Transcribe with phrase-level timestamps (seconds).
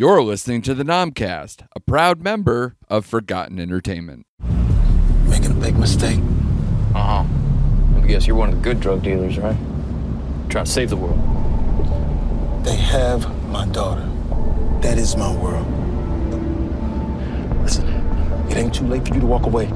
[0.00, 4.26] You're listening to the Nomcast, a proud member of Forgotten Entertainment.
[5.24, 6.20] Making a big mistake.
[6.94, 7.24] Uh huh.
[7.96, 9.56] I guess you're one of the good drug dealers, right?
[10.50, 11.18] Trying to save the world.
[12.64, 14.08] They have my daughter.
[14.82, 15.66] That is my world.
[17.64, 17.88] Listen,
[18.48, 19.66] it ain't too late for you to walk away.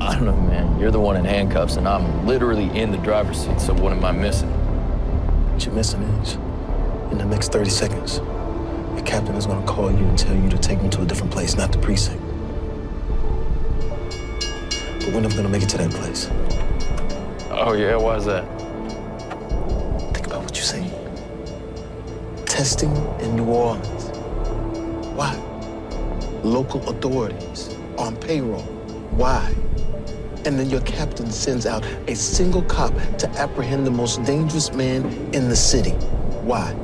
[0.00, 0.80] I don't know, man.
[0.80, 4.04] You're the one in handcuffs, and I'm literally in the driver's seat, so what am
[4.04, 4.50] I missing?
[4.50, 6.34] What you're missing is,
[7.12, 8.20] in the next 30 seconds,
[8.96, 11.32] the captain is gonna call you and tell you to take him to a different
[11.32, 12.20] place, not the precinct.
[15.00, 16.28] But we're never gonna make it to that place.
[17.50, 17.96] Oh, yeah?
[17.96, 18.44] Why is that?
[20.12, 20.90] Think about what you're saying.
[22.46, 24.10] Testing in New Orleans.
[25.14, 25.34] Why?
[26.42, 28.62] Local authorities on payroll.
[29.16, 29.54] Why?
[30.44, 35.06] And then your captain sends out a single cop to apprehend the most dangerous man
[35.32, 35.92] in the city.
[36.42, 36.74] Why?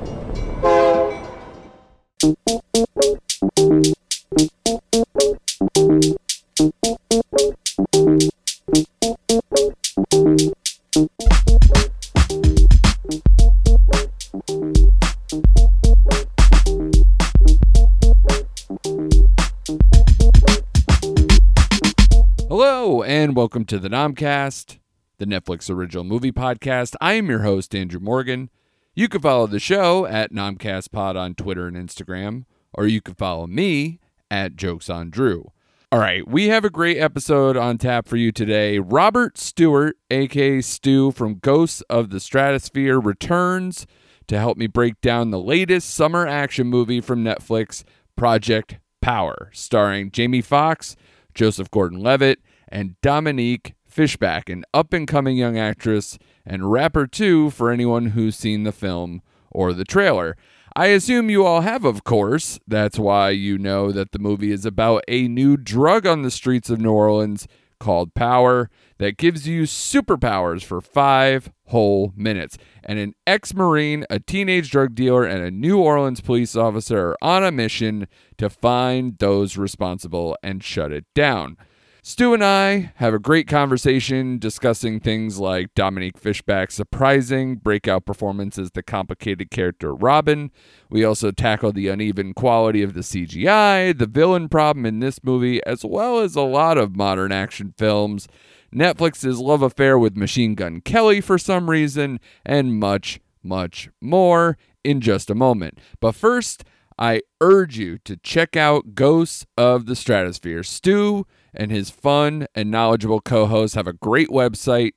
[23.71, 24.81] To the Nomcast,
[25.19, 26.97] the Netflix original movie podcast.
[27.01, 28.51] I am your host, Andrew Morgan.
[28.97, 33.47] You can follow the show at NomcastPod on Twitter and Instagram, or you can follow
[33.47, 35.53] me at Jokes on Drew.
[35.93, 38.81] All right, we have a great episode on tap for you today.
[38.81, 43.87] Robert Stewart, aka Stew from Ghosts of the Stratosphere, returns
[44.27, 47.85] to help me break down the latest summer action movie from Netflix,
[48.17, 50.97] Project Power, starring Jamie Foxx,
[51.35, 57.51] Joseph Gordon Levitt, and Dominique Fishback, an up and coming young actress and rapper too
[57.51, 60.37] for anyone who's seen the film or the trailer.
[60.77, 62.61] I assume you all have, of course.
[62.69, 66.71] That's why you know that the movie is about a new drug on the streets
[66.71, 67.49] of New Orleans
[67.81, 72.59] called Power that gives you superpowers for five whole minutes.
[72.85, 77.17] And an ex Marine, a teenage drug dealer, and a New Orleans police officer are
[77.21, 78.07] on a mission
[78.39, 81.57] to find those responsible and shut it down.
[82.03, 88.59] Stew and I have a great conversation discussing things like Dominique Fishback's surprising breakout performance
[88.59, 90.51] as the complicated character Robin.
[90.89, 95.63] We also tackle the uneven quality of the CGI, the villain problem in this movie,
[95.67, 98.29] as well as a lot of modern action films,
[98.75, 105.03] Netflix's love affair with Machine Gun Kelly for some reason, and much, much more in
[105.03, 105.79] just a moment.
[106.01, 106.65] But first,
[106.99, 110.63] I urge you to check out Ghosts of the Stratosphere.
[110.63, 114.93] Stew and his fun and knowledgeable co hosts have a great website,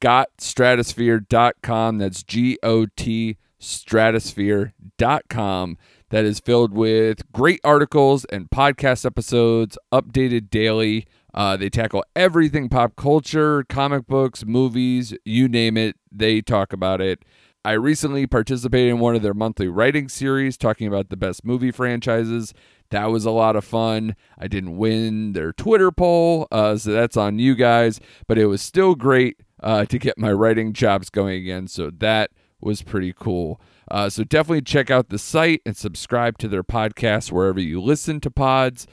[0.00, 1.98] gotstratosphere.com.
[1.98, 5.78] That's G O T stratosphere.com.
[6.10, 11.06] That is filled with great articles and podcast episodes, updated daily.
[11.32, 17.00] Uh, they tackle everything pop culture, comic books, movies, you name it, they talk about
[17.00, 17.24] it.
[17.64, 21.70] I recently participated in one of their monthly writing series talking about the best movie
[21.70, 22.52] franchises.
[22.92, 24.16] That was a lot of fun.
[24.38, 28.60] I didn't win their Twitter poll, uh, so that's on you guys, but it was
[28.60, 31.68] still great uh, to get my writing jobs going again.
[31.68, 33.58] So that was pretty cool.
[33.90, 38.20] Uh, so definitely check out the site and subscribe to their podcast wherever you listen
[38.20, 38.86] to pods.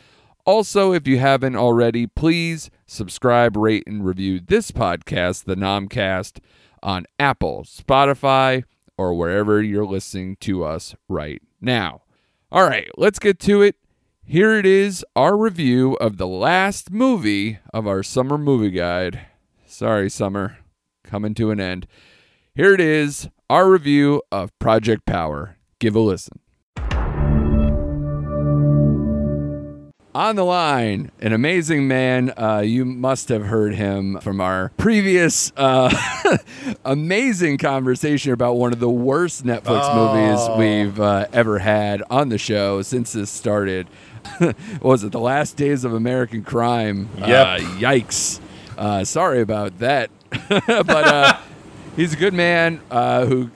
[0.45, 6.39] Also, if you haven't already, please subscribe, rate, and review this podcast, the Nomcast,
[6.81, 8.63] on Apple, Spotify,
[8.97, 12.03] or wherever you're listening to us right now.
[12.49, 13.75] All right, let's get to it.
[14.31, 19.21] Here it is our review of the last movie of our summer movie guide.
[19.65, 20.59] Sorry, summer,
[21.03, 21.87] coming to an end.
[22.53, 25.57] Here it is our review of Project Power.
[25.79, 26.41] Give a listen.
[30.13, 32.31] On the line, an amazing man.
[32.37, 35.91] Uh, you must have heard him from our previous uh,
[36.85, 42.37] amazing conversation about one of the worst Netflix movies we've uh, ever had on the
[42.37, 43.87] show since this started.
[44.37, 47.09] what was it The Last Days of American Crime?
[47.17, 47.41] Yeah.
[47.41, 48.39] Uh, yikes.
[48.77, 50.09] Uh, sorry about that.
[50.49, 51.37] but uh,
[51.95, 53.49] he's a good man uh, who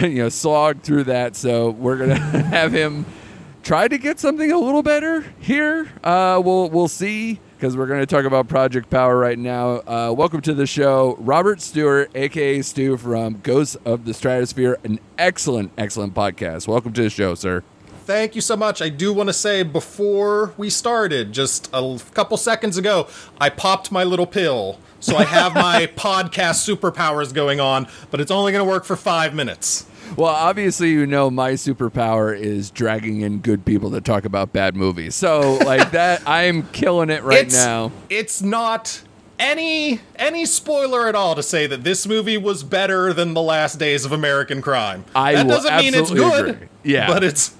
[0.00, 1.36] you know slogged through that.
[1.36, 3.06] So we're gonna have him
[3.62, 5.88] try to get something a little better here.
[6.02, 9.76] Uh, we'll we'll see because we're gonna talk about Project Power right now.
[9.86, 14.98] Uh, welcome to the show, Robert Stewart, aka Stew from Ghosts of the Stratosphere, an
[15.18, 16.66] excellent excellent podcast.
[16.66, 17.62] Welcome to the show, sir.
[18.04, 18.82] Thank you so much.
[18.82, 23.08] I do want to say before we started, just a couple seconds ago,
[23.40, 24.78] I popped my little pill.
[25.00, 28.96] So I have my podcast superpowers going on, but it's only going to work for
[28.96, 29.86] five minutes.
[30.16, 34.76] Well, obviously, you know my superpower is dragging in good people to talk about bad
[34.76, 35.14] movies.
[35.14, 37.90] So, like that, I am killing it right it's, now.
[38.10, 39.02] It's not
[39.38, 43.78] any any spoiler at all to say that this movie was better than the last
[43.78, 45.04] days of American Crime.
[45.14, 46.48] I that doesn't mean it's good.
[46.50, 46.68] agree.
[46.82, 47.06] Yeah.
[47.06, 47.54] but it's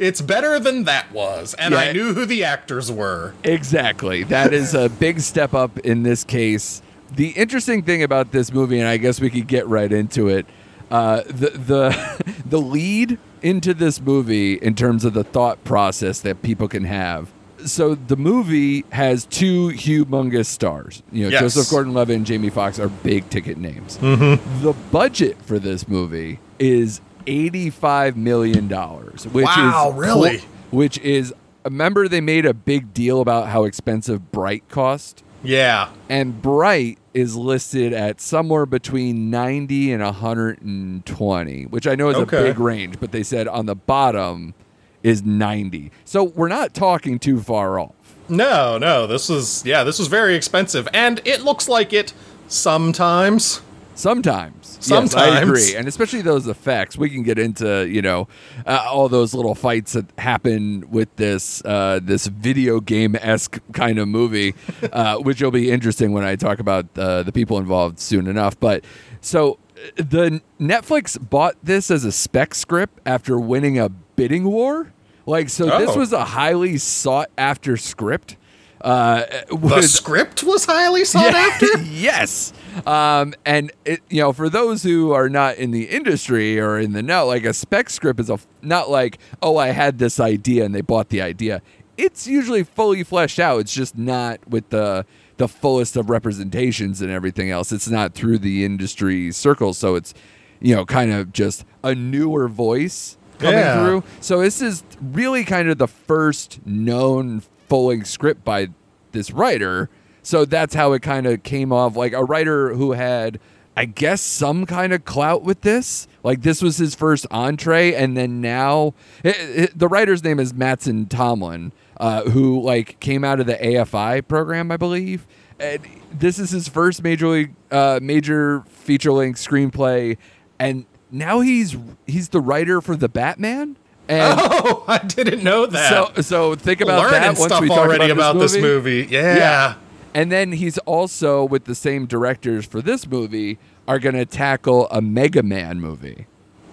[0.00, 1.78] it's better than that was, and Yeah.
[1.80, 3.34] I knew who the actors were.
[3.44, 4.24] Exactly.
[4.24, 6.82] That is a big step up in this case.
[7.14, 10.46] The interesting thing about this movie, and I guess we could get right into it,
[10.90, 16.42] uh, the the the lead into this movie in terms of the thought process that
[16.42, 17.30] people can have.
[17.64, 21.02] So the movie has two humongous stars.
[21.10, 21.40] You know, Yes.
[21.54, 23.96] Joseph Gordon-Levitt and Jamie Foxx are big ticket names.
[23.98, 30.38] The budget for this movie is eighty-five million dollars, which Wow, is really?
[30.70, 31.32] which is
[31.64, 35.88] remember they made a big deal about how expensive Bright cost, Yeah.
[36.08, 42.38] and Bright is listed at somewhere between 90 and 120, which I know is Okay.
[42.38, 44.54] a big range, but they said on the bottom
[45.02, 45.90] is 90.
[46.04, 47.92] So we're not talking too far off.
[48.28, 52.12] No, no, this was yeah, this was very expensive, and it looks like it
[52.48, 53.60] sometimes.
[53.96, 54.76] Sometimes.
[54.78, 55.42] Yes, I Sometimes.
[55.48, 55.74] agree.
[55.76, 56.96] And especially those effects.
[56.98, 58.28] We can get into, you know,
[58.66, 63.98] uh, all those little fights that happen with this uh, this video game esque kind
[63.98, 64.54] of movie,
[64.92, 68.60] uh, which will be interesting when I talk about uh, the people involved soon enough.
[68.60, 68.84] But
[69.22, 74.92] so uh, the Netflix bought this as a spec script after winning a bidding war.
[75.24, 75.98] Like, so this Oh.
[75.98, 78.36] was a highly sought after script.
[78.80, 81.66] Uh, The with- script was highly sought after.
[81.82, 82.52] yes.
[82.84, 86.92] Um, and it, you know, for those who are not in the industry or in
[86.92, 90.64] the know, like a spec script is a not like, oh, I had this idea
[90.64, 91.62] and they bought the idea.
[91.96, 93.60] It's usually fully fleshed out.
[93.60, 95.06] It's just not with the
[95.38, 97.70] the fullest of representations and everything else.
[97.72, 100.12] It's not through the industry circles, so it's
[100.60, 103.82] you know kind of just a newer voice coming Yeah.
[103.84, 104.04] through.
[104.20, 108.68] So this is really kind of the first known full script by
[109.12, 109.88] this writer.
[110.26, 113.38] So that's how it kind of came off like a writer who had
[113.76, 116.08] I guess some kind of clout with this.
[116.24, 120.52] Like this was his first entree and then now it, it- the writer's name is
[120.52, 121.70] Mattson Tomlin,
[122.00, 125.26] uh, who like came out of the AFI program, I believe.
[125.60, 125.80] And
[126.12, 130.16] this is his first major league, uh, major feature length screenplay
[130.58, 131.76] and now he's
[132.06, 133.76] he's the writer for the Batman.
[134.08, 136.14] And Oh, I didn't know that.
[136.16, 139.06] so so think about Learning that once stuff we talk already about, about this movie.
[139.08, 139.74] yeah Yeah.
[140.16, 144.88] And then he's also with the same directors for this movie are going to tackle
[144.88, 146.26] a Mega Man movie.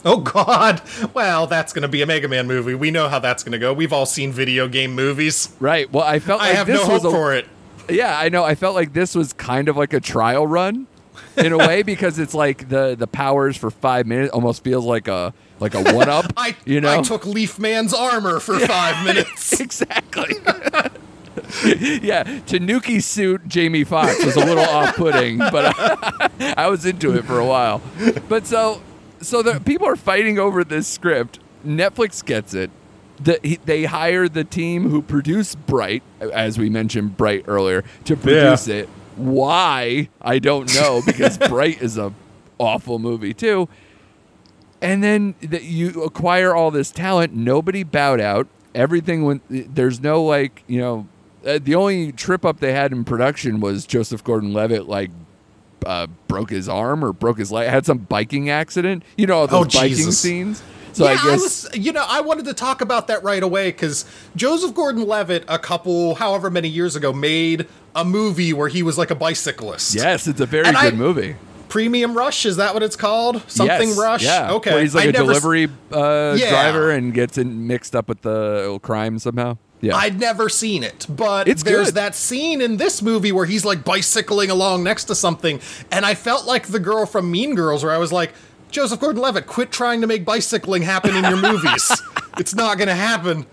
[0.05, 0.81] Oh God.
[1.13, 2.73] Well, that's going to be a Mega Man movie.
[2.73, 3.73] We know how that's going to go.
[3.73, 5.53] We've all seen video game movies.
[5.59, 5.91] Right.
[5.91, 7.45] Well, I felt I like have this no was hope a, for it.
[7.89, 8.45] Yeah, I know.
[8.45, 10.87] I felt like this was kind of like a trial run
[11.35, 15.09] in a way because it's like the the powers for 5 minutes almost feels like
[15.09, 16.97] a like a one up, I you know.
[16.97, 19.59] I took Leaf Man's armor for five minutes.
[19.59, 20.33] exactly.
[22.01, 27.25] yeah, Tanuki suit Jamie Foxx was a little off-putting, but I, I was into it
[27.25, 27.81] for a while.
[28.29, 28.81] But so,
[29.21, 31.39] so the people are fighting over this script.
[31.65, 32.71] Netflix gets it.
[33.19, 38.15] The, he, they hire the team who produced Bright, as we mentioned Bright earlier, to
[38.17, 38.89] produce it.
[39.15, 42.13] Why I don't know because Bright is a
[42.59, 43.69] awful movie too.
[44.81, 47.33] And then that you acquire all this talent.
[47.33, 48.47] Nobody bowed out.
[48.75, 49.43] Everything went.
[49.49, 51.07] There's no like you know.
[51.45, 55.11] Uh, the only trip up they had in production was Joseph Gordon-Levitt like
[55.85, 57.69] uh, broke his arm or broke his leg.
[57.69, 59.03] Had some biking accident.
[59.17, 60.19] You know all those Oh, biking Jesus.
[60.19, 60.63] scenes.
[60.93, 63.71] So yeah, I guess was, you know, I wanted to talk about that right away
[63.71, 68.95] because Joseph Gordon-Levitt, a couple, however many years ago, made a movie where he was
[68.97, 69.95] like a bicyclist.
[69.95, 71.35] yes, it's a very And good I- movie.
[71.73, 73.41] Premium Rush is that what it's called?
[73.49, 74.23] Something Yes, Rush.
[74.23, 74.51] Yeah.
[74.51, 74.69] Okay.
[74.73, 76.51] Where he's like I a delivery uh, Yeah.
[76.51, 79.57] driver and gets in, mixed up with the crime somehow.
[79.81, 79.95] Yeah.
[79.95, 81.95] I'd never seen it, but It's there's good.
[81.95, 85.59] that scene in this movie where he's like bicycling along next to something,
[85.91, 88.33] and I felt like the girl from Mean Girls, where I was like,
[88.69, 91.91] Joseph Gordon-Levitt, quit trying to make bicycling happen in your movies.
[92.37, 93.47] it's not gonna happen.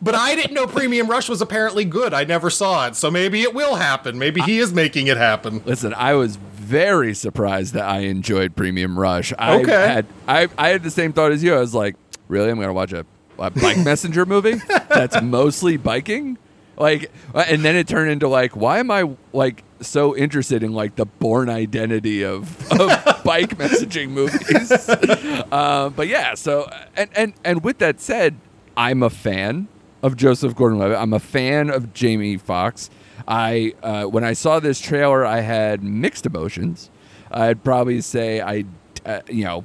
[0.00, 2.14] But I didn't know Premium Rush was apparently good.
[2.14, 4.18] I never saw it, so maybe it will happen.
[4.20, 5.62] Maybe he is making it happen.
[5.64, 9.32] Listen, I was very surprised that I enjoyed Premium Rush.
[9.38, 9.72] I Okay.
[9.72, 11.54] had I, I had the same thought as you.
[11.54, 11.96] I was like,
[12.28, 12.50] really?
[12.50, 13.06] I'm going to watch a,
[13.38, 14.56] a bike messenger movie
[14.88, 16.38] that's mostly biking?
[16.78, 20.72] Like uh, and then it turned into like why am I like so interested in
[20.74, 22.88] like the Bourne Identity of, of
[23.24, 24.70] bike messaging movies?
[25.52, 28.36] uh, but yeah, so and and and with that said,
[28.76, 29.68] I'm a fan
[30.02, 30.98] of Joseph Gordon-Levitt.
[30.98, 32.90] I'm a fan of Jamie Foxx.
[33.26, 36.90] I uh, when I saw this trailer, I had mixed emotions.
[37.30, 38.64] I'd probably say I,
[39.04, 39.64] uh, you know,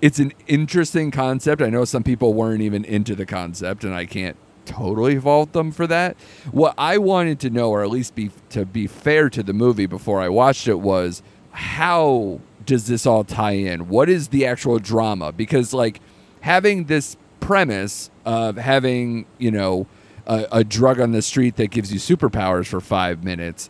[0.00, 1.60] it's an interesting concept.
[1.60, 5.72] I know some people weren't even into the concept, and I can't totally fault them
[5.72, 6.16] for that.
[6.52, 9.86] What I wanted to know, or at least be to be fair to the movie
[9.86, 13.88] before I watched it, was how does this all tie in?
[13.88, 15.32] What is the actual drama?
[15.32, 16.00] Because like
[16.40, 19.86] having this premise of having you know
[20.26, 23.68] a, a drug on the street that gives you superpowers for five minutes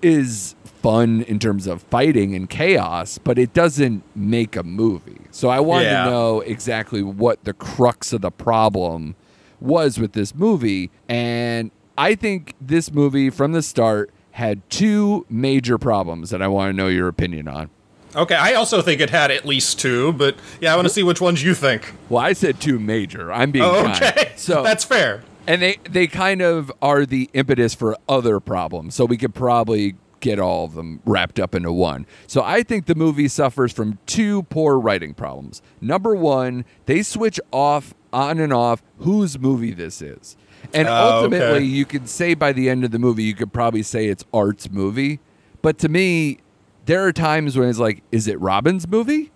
[0.00, 5.20] is fun in terms of fighting and chaos, but it doesn't make a movie.
[5.30, 6.04] So I wanted Yeah.
[6.04, 9.14] to know exactly what the crux of the problem
[9.60, 10.90] was with this movie.
[11.08, 16.70] And I think this movie from the start had two major problems that I want
[16.70, 17.70] to know your opinion on.
[18.16, 21.02] Okay, I also think it had at least two, but yeah, I want to see
[21.02, 21.94] which ones you think.
[22.08, 23.32] Well, I said two major.
[23.32, 24.02] I'm being Oh, kind.
[24.02, 25.22] okay, So that's fair.
[25.46, 28.94] And they they kind of are the impetus for other problems.
[28.94, 32.06] So we could probably get all of them wrapped up into one.
[32.28, 35.62] So i think the movie suffers from two poor writing problems.
[35.80, 40.36] Number one they switch off on and off whose movie this is.
[40.72, 41.64] And Oh, ultimately okay.
[41.64, 44.70] you could say by the end of the movie you could probably say it's art's
[44.70, 45.18] movie.
[45.60, 46.38] But to me
[46.86, 49.32] there are times when it's like is it robin's movie?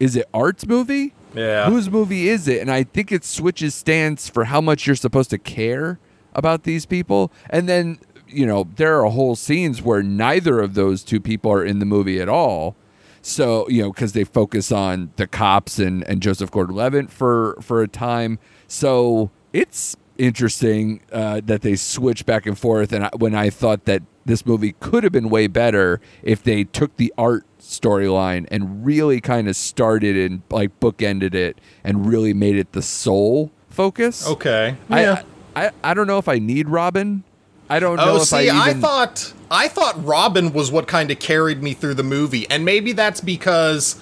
[0.00, 1.68] Is it art's movie Yeah.
[1.68, 2.60] whose movie is it?
[2.60, 5.98] And I think it switches stance for how much you're supposed to care
[6.34, 7.32] about these people.
[7.50, 7.98] And then,
[8.28, 11.86] you know, there are whole scenes where neither of those two people are in the
[11.86, 12.76] movie at all.
[13.22, 17.56] So, you know, because they focus on the cops and, and Joseph Gordon Levitt for,
[17.60, 18.38] for a time.
[18.68, 22.92] So it's interesting uh, that they switch back and forth.
[22.92, 26.64] And I, when I thought that this movie could have been way better if they
[26.64, 32.32] took the art storyline and really kind of started and like bookended it and really
[32.34, 34.26] made it the sole focus.
[34.28, 34.76] Okay.
[34.90, 35.22] I,
[35.56, 37.24] I I don't know if I need Robin.
[37.68, 41.10] I don't know Oh, if see, I I, thought I thought Robin was what kind
[41.10, 43.98] of carried me through the movie, and maybe that's because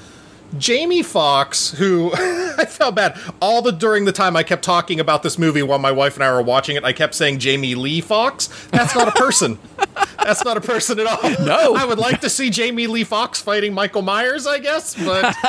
[0.58, 5.22] Jamie Foxx, who I felt bad all the during the time I kept talking about
[5.22, 8.00] this movie while my wife and I were watching it, I kept saying Jamie Lee
[8.00, 8.48] Fox.
[8.70, 9.58] That's not a person.
[10.22, 11.44] that's not a person at all.
[11.44, 11.74] No.
[11.74, 15.34] I would like to see Jamie Lee Fox fighting Michael Myers, I guess, but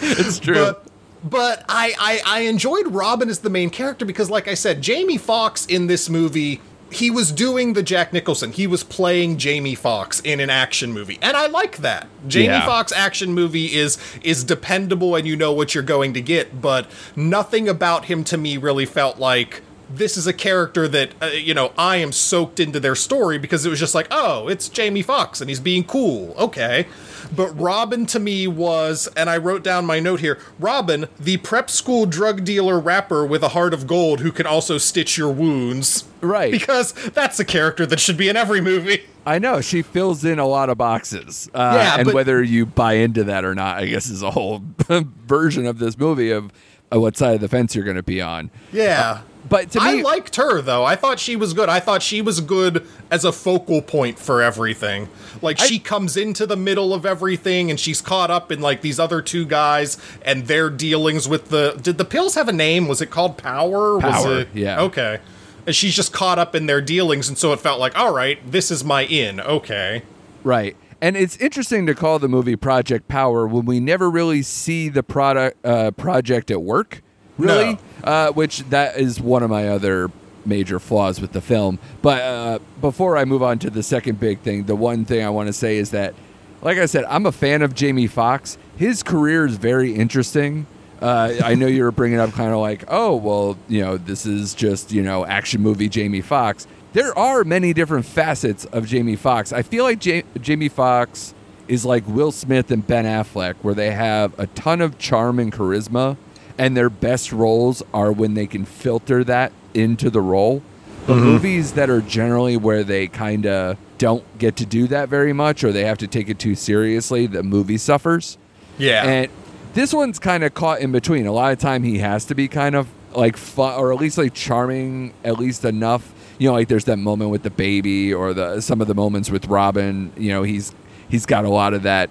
[0.00, 0.54] it's true.
[0.54, 0.84] but
[1.24, 5.18] but I, I I enjoyed Robin as the main character because, like I said, Jamie
[5.18, 6.60] Foxx in this movie.
[6.90, 8.52] He was doing the Jack Nicholson.
[8.52, 12.06] He was playing Jamie Foxx in an action movie, and I like that.
[12.26, 12.66] Jamie Yeah.
[12.66, 16.60] Foxx action movie is is dependable, and you know what you're going to get.
[16.60, 21.26] But nothing about him to me really felt like this is a character that uh,
[21.26, 24.68] you know I am soaked into their story because it was just like, oh, it's
[24.68, 26.34] Jamie Foxx and he's being cool.
[26.38, 26.86] Okay.
[27.34, 31.68] But Robin to me was, and I wrote down my note here Robin, the prep
[31.68, 36.04] school drug dealer rapper with a heart of gold who can also stitch your wounds.
[36.22, 36.50] Right.
[36.50, 39.02] Because that's a character that should be in every movie.
[39.26, 41.50] I know she fills in a lot of boxes.
[41.52, 44.30] Uh, Yeah, and but- whether you buy into that or not, I guess is a
[44.30, 44.62] whole
[45.26, 46.50] version of this movie of
[46.90, 48.50] uh, what side of the fence you're going to be on.
[48.72, 49.20] Yeah.
[49.48, 50.84] But to I liked her though.
[50.84, 51.68] I thought she was good.
[51.68, 55.08] I thought she was good as a focal point for everything.
[55.40, 58.98] Like she comes into the middle of everything and she's caught up in like these
[58.98, 62.88] other two guys and their dealings with the Did the pills have a name?
[62.88, 63.98] Was it called Power?
[63.98, 64.80] Was Power, it yeah.
[64.82, 65.20] Okay.
[65.66, 68.38] And she's just caught up in their dealings and so it felt like, "All right,
[68.50, 70.02] this is my in." Okay.
[70.44, 70.76] Right.
[71.00, 75.02] And it's interesting to call the movie Project Power when we never really see the
[75.02, 77.02] product uh, project at work,
[77.38, 77.74] really.
[77.74, 77.78] No.
[78.04, 80.10] Uh, which that is one of my other
[80.44, 81.78] major flaws with the film.
[82.02, 85.30] But uh, before I move on to the second big thing, the one thing I
[85.30, 86.14] want to say is that,
[86.62, 88.56] like I said, I'm a fan of Jamie Foxx.
[88.76, 90.66] His career is very interesting.
[91.00, 94.26] Uh, I know you were bringing up kind of like, oh, well, you know, this
[94.26, 96.66] is just, you know, action movie Jamie Foxx.
[96.92, 99.52] There are many different facets of Jamie Foxx.
[99.52, 101.34] I feel like ja- Jamie Foxx
[101.68, 105.52] is like Will Smith and Ben Affleck, where they have a ton of charm and
[105.52, 106.16] charisma,
[106.58, 110.62] and their best roles are when they can filter that into the role.
[111.06, 111.24] The mm-hmm.
[111.24, 115.64] movies that are generally where they kind of don't get to do that very much,
[115.64, 118.36] or they have to take it too seriously, the movie suffers.
[118.76, 119.04] Yeah.
[119.04, 119.30] And
[119.74, 121.26] this one's kind of caught in between.
[121.26, 124.18] A lot of time he has to be kind of like fun, or at least
[124.18, 126.12] like charming, at least enough.
[126.38, 129.30] You know, like there's that moment with the baby, or the some of the moments
[129.30, 130.12] with Robin.
[130.16, 130.74] You know, he's
[131.08, 132.10] he's got a lot of that,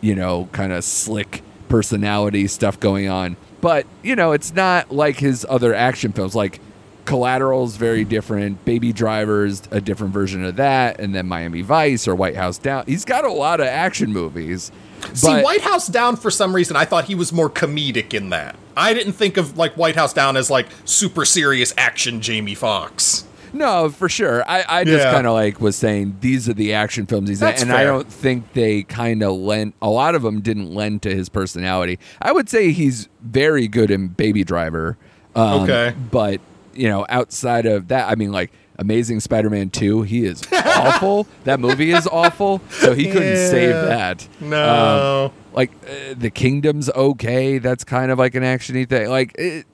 [0.00, 3.36] you know, kind of slick personality stuff going on.
[3.60, 6.34] But you know, it's not like his other action films.
[6.34, 6.60] Like
[7.04, 8.64] Collateral's very different.
[8.64, 12.84] Baby Driver's a different version of that, and then Miami Vice or White House Down.
[12.86, 14.70] He's got a lot of action movies.
[15.14, 18.30] See, but- White House Down for some reason I thought he was more comedic in
[18.30, 18.56] that.
[18.76, 23.24] I didn't think of like White House Down as like super serious action Jamie Foxx.
[23.52, 24.42] No, for sure.
[24.48, 25.12] I, I just Yeah.
[25.12, 27.84] kind of like was saying these are the action films he's That's in, and I
[27.84, 29.74] don't think they kind of lent.
[29.82, 31.98] A lot of them didn't lend to his personality.
[32.22, 34.96] I would say he's very good in Baby Driver.
[35.34, 35.94] Um, Okay.
[36.10, 36.40] but
[36.74, 41.26] you know, outside of that, I mean, like Amazing Spider-Man Two, he is awful.
[41.44, 44.28] that movie is awful, so he couldn't save that.
[44.40, 45.26] No.
[45.26, 47.58] Um, like uh, the kingdom's okay.
[47.58, 49.08] That's kind of like an actiony thing.
[49.10, 49.66] Like it,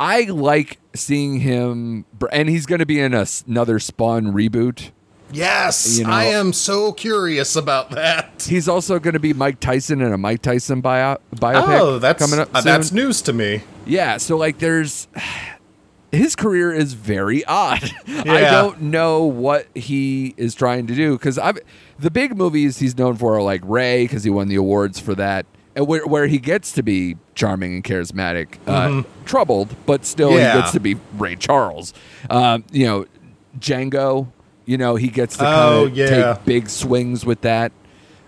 [0.00, 4.90] I like seeing him, and he's going to be in a another Spawn reboot.
[5.30, 8.44] yes, you know- I am so curious about that.
[8.48, 11.78] He's also going to be Mike Tyson in a Mike Tyson bio- biopic.
[11.80, 12.48] Oh, that's coming up.
[12.54, 13.62] uh, that's news to me.
[13.86, 15.06] Yeah, so like there's
[16.10, 17.88] his career is very odd.
[18.08, 21.58] I don't know what he is trying to do cuz I've
[21.98, 25.14] the big movies he's known for are like Ray cuz he won the awards for
[25.16, 25.46] that.
[25.84, 30.38] Where, where he gets to be charming and charismatic, uh, troubled, but still Mm-hmm.
[30.38, 30.54] Yeah.
[30.54, 31.92] he gets to be Ray Charles.
[32.28, 33.06] Um, you know,
[33.58, 34.28] Django,
[34.66, 36.34] you know, he gets to kind Oh, yeah.
[36.34, 37.72] take big swings with that.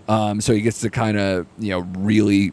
[0.07, 2.51] Um, so he gets to kind of, you know, really,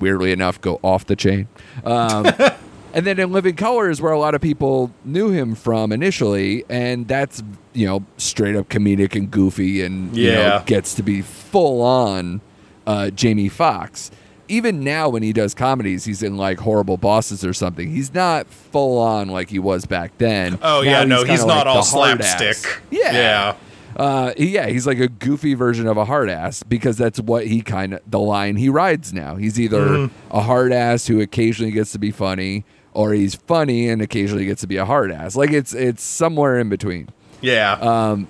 [0.00, 1.46] weirdly enough, go off the chain.
[1.84, 2.26] Um,
[2.92, 6.64] and then in Living Color is where a lot of people knew him from initially,
[6.68, 7.42] and that's
[7.74, 10.62] you know straight up comedic and goofy, and you know, Yeah.
[10.66, 12.40] gets to be full on
[12.86, 14.10] uh, Jamie Foxx.
[14.48, 17.90] Even now, when he does comedies, he's in like horrible bosses or something.
[17.90, 20.58] He's not full on like he was back then.
[20.62, 22.38] Oh Now yeah, no, he's not the all hard ass.
[22.38, 22.82] slapstick.
[22.90, 23.54] Yeah, yeah.
[23.96, 27.60] uh, yeah, he's like a goofy version of a hard ass because that's what he
[27.62, 29.36] kind of the line he rides now.
[29.36, 30.36] He's either Mm-hmm.
[30.36, 32.64] a hard ass who occasionally gets to be funny,
[32.94, 35.36] or he's funny and occasionally gets to be a hard ass.
[35.36, 37.08] Like it's it's somewhere in between.
[37.40, 37.72] Yeah.
[37.74, 38.28] Um,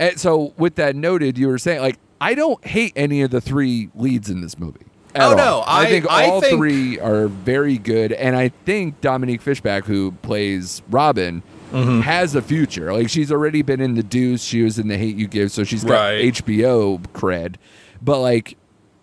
[0.00, 3.40] And so, with that noted, you were saying like I don't hate any of the
[3.40, 4.84] three leads in this movie.
[5.16, 5.36] Oh, all.
[5.36, 9.42] no, I, I- think I all think- three are very good, and I think Dominique
[9.42, 12.00] Fishback, who plays Robin, Mm-hmm.
[12.00, 12.90] has a future.
[12.94, 15.64] Like she's already been in the Deuce, she was in the Hate You Give, so
[15.64, 16.32] she's got Right.
[16.34, 17.56] HBO cred.
[18.00, 18.56] But like,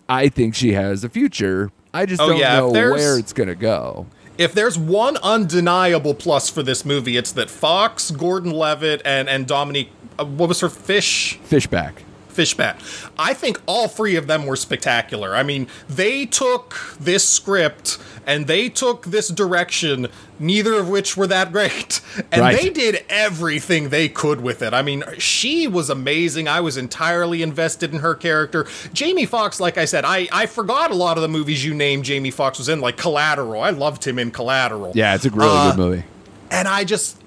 [0.10, 1.70] I think she has a future.
[1.94, 4.08] I just Oh, don't yeah, know where it's gonna go.
[4.40, 9.46] if there's one undeniable plus for this movie, it's that Foxx, Gordon Levitt, and and
[9.46, 11.38] Dominique, uh, what was her fish?
[11.44, 12.02] Fishback.
[12.36, 13.10] Fishbat.
[13.18, 15.36] I think all three of them were spectacular.
[15.36, 20.08] I mean, they took this script and they took this direction,
[20.40, 22.02] neither of which were that great.
[22.32, 22.60] And Right.
[22.60, 24.74] they did everything they could with it.
[24.74, 26.48] I mean, she was amazing.
[26.48, 28.66] I was entirely invested in her character.
[28.94, 32.04] Jamie Foxx, like I said, I, I forgot a lot of the movies you named
[32.06, 33.62] Jamie Foxx was in, like Collateral.
[33.62, 34.92] I loved him in Collateral.
[34.96, 36.04] Yeah, it's a really Uh, good movie.
[36.50, 37.18] and I just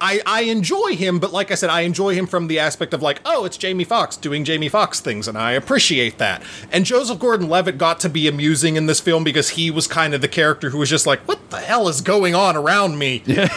[0.00, 3.02] I I enjoy him, but like I said, I enjoy him from the aspect of
[3.02, 6.42] like, oh, it's Jamie Foxx doing Jamie Foxx things, and I appreciate that.
[6.72, 10.20] And Joseph Gordon-Levitt got to be amusing in this film because he was kind of
[10.20, 13.22] the character who was just like, what the hell is going on around me?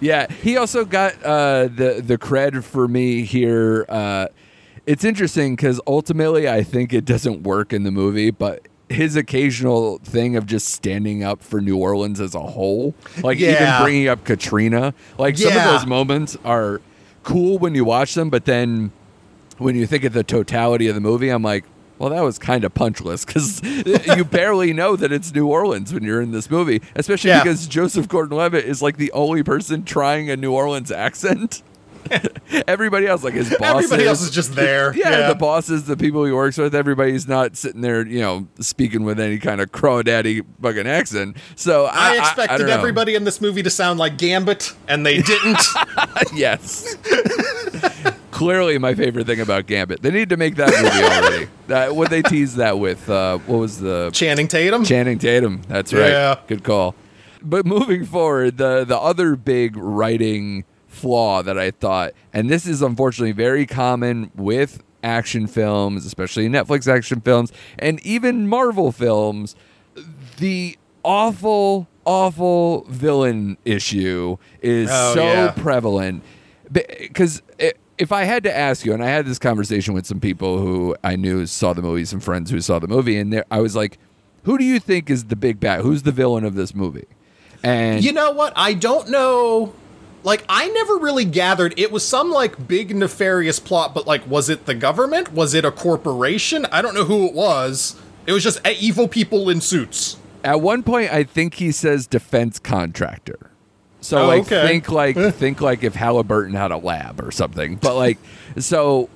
[0.00, 3.86] Yeah, he also got uh, the the cred for me here.
[3.88, 4.28] Uh,
[4.84, 9.98] it's interesting because ultimately, I think it doesn't work in the movie, but his occasional
[9.98, 14.24] thing of just standing up for New Orleans as a whole, like even bringing up
[14.24, 16.80] Katrina, like some of those moments are
[17.24, 18.92] cool when you watch them, but then
[19.58, 21.64] when you think of the totality of the movie, I'm like.
[21.98, 23.62] Well, that was kind of punchless because
[24.18, 27.42] you barely know that it's New Orleans when you're in this movie, especially Yeah.
[27.42, 31.62] because Joseph Gordon-Levitt is like the only person trying a New Orleans accent.
[32.68, 34.94] everybody else, like his bosses, Everybody else is just there.
[34.96, 39.04] yeah, the bosses, the people he works with, everybody's not sitting there, you know, speaking
[39.04, 41.36] with any kind of crawdaddy fucking accent.
[41.54, 45.04] So I, I I expected don't everybody in this movie to sound like Gambit, and
[45.04, 45.62] they didn't.
[46.34, 46.96] yes.
[48.30, 50.02] Clearly, my favorite thing about Gambit.
[50.02, 51.48] They need to make that movie already.
[51.68, 53.08] That what they teased that with.
[53.08, 54.84] Uh, what was the Channing Tatum.
[54.84, 55.62] Channing Tatum.
[55.68, 56.10] That's right.
[56.10, 56.40] Yeah.
[56.46, 56.94] Good call.
[57.42, 60.64] But moving forward, the the other big writing
[60.96, 66.88] flaw that I thought, and this is unfortunately very common with action films, especially Netflix
[66.92, 69.54] action films, and even Marvel films,
[70.38, 75.52] the awful, awful villain issue is Oh, so yeah.
[75.52, 76.22] prevalent.
[76.72, 77.42] Because
[77.98, 80.96] if I had to ask you, and I had this conversation with some people who
[81.04, 83.98] I knew saw the movie, some friends who saw the movie, and I was like,
[84.42, 85.80] who do you think is the big bad?
[85.82, 87.06] Who's the villain of this movie?
[87.62, 88.52] And You know what?
[88.56, 89.72] I don't know.
[90.26, 91.72] Like, I never really gathered.
[91.78, 95.32] It was some, like, big nefarious plot, but, like, was it the government?
[95.32, 96.66] Was it a corporation?
[96.72, 97.94] I don't know who it was.
[98.26, 100.16] It was just uh, evil people in suits.
[100.42, 103.50] at one point, I think he says defense contractor.
[104.00, 104.66] So Oh, like okay.
[104.66, 107.76] think like think like if Halliburton had a lab or something.
[107.76, 108.18] But like
[108.58, 109.08] so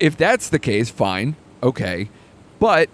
[0.00, 2.10] if that's the case, fine, okay.
[2.60, 2.88] But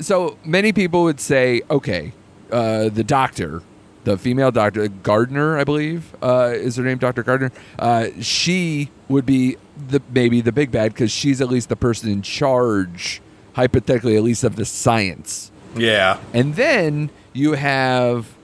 [0.00, 2.12] so many people would say, okay,
[2.50, 3.62] uh, the doctor
[4.04, 7.52] the female doctor Gardner, I believe, uh, is her name, Doctor Gardner.
[7.78, 9.56] Uh, she would be
[9.88, 13.20] the maybe the big bad because she's at least the person in charge,
[13.54, 15.50] hypothetically, at least of the science.
[15.76, 16.18] Yeah.
[16.32, 18.34] And then you have,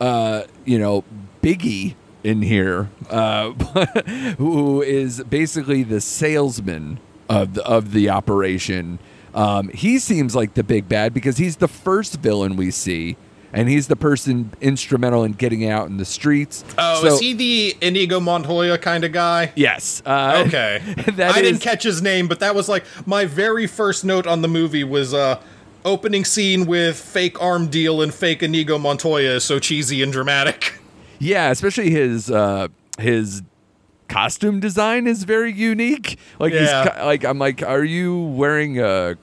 [0.00, 1.04] uh, you know,
[1.42, 3.50] Biggie in here, uh,
[4.38, 6.98] who is basically the salesman
[7.28, 8.98] of the, of the operation.
[9.34, 13.16] Um, he seems like the big bad because he's the first villain we see,
[13.54, 16.64] and he's the person instrumental in getting out in the streets.
[16.76, 19.52] Oh, So- is he the Inigo Montoya kind of guy?
[19.54, 20.02] Yes.
[20.04, 20.80] Uh, Okay.
[20.96, 24.42] I is- didn't catch his name, but that was like my very first note on
[24.42, 25.40] the movie was uh
[25.84, 30.78] opening scene with fake arm deal and fake Inigo Montoya is so cheesy and dramatic.
[31.20, 33.42] Yeah, especially his uh his
[34.08, 36.18] costume design is very unique.
[36.38, 36.88] Like Yeah.
[36.98, 39.16] ki- like I'm like, are you wearing a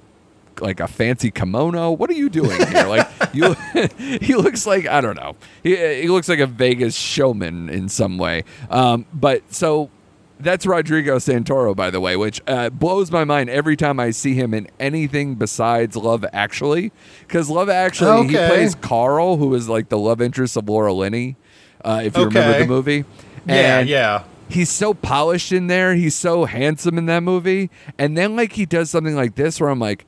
[0.61, 1.91] like a fancy kimono?
[1.91, 2.85] What are you doing here?
[2.87, 3.53] like you
[3.97, 5.35] he looks like I don't know.
[5.63, 8.43] He he looks like a Vegas showman in some way.
[8.69, 9.89] Um but so
[10.39, 14.33] that's Rodrigo Santoro, by the way, which uh, blows my mind every time I see
[14.33, 16.91] him in anything besides Love Actually.
[17.19, 21.35] Because Love Actually, he plays Karl, who is like the love interest of Laura Linney,
[21.85, 23.05] uh, if you remember the movie.
[23.45, 24.23] Yeah, And yeah.
[24.49, 25.95] He's so polished in there.
[25.95, 27.69] He's so handsome in that movie.
[27.97, 30.05] And then, like, he does something like this where I'm like,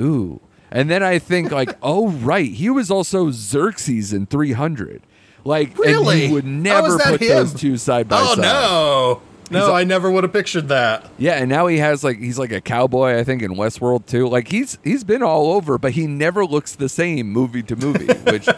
[0.00, 0.40] ooh.
[0.70, 2.50] And then I think, like, oh, right.
[2.50, 5.02] He was also Xerxes in 300.
[5.44, 6.20] Like, Really?
[6.24, 7.28] and you would never put him?
[7.28, 8.44] those two side by Oh side.
[8.44, 9.58] Oh no.
[9.58, 11.10] No, a- I never would have pictured that.
[11.18, 14.28] Yeah, and now he has like he's like a cowboy, I think, in Westworld too.
[14.28, 18.06] Like he's he's been all over, but he never looks the same movie to movie,
[18.30, 18.48] which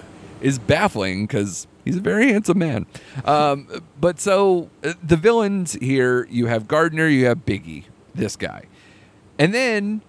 [0.43, 2.85] is baffling because he's a very handsome man.
[3.25, 8.65] Um, but so uh, the villains here, you have Gardner, you have Biggie, this guy,
[9.39, 10.03] and then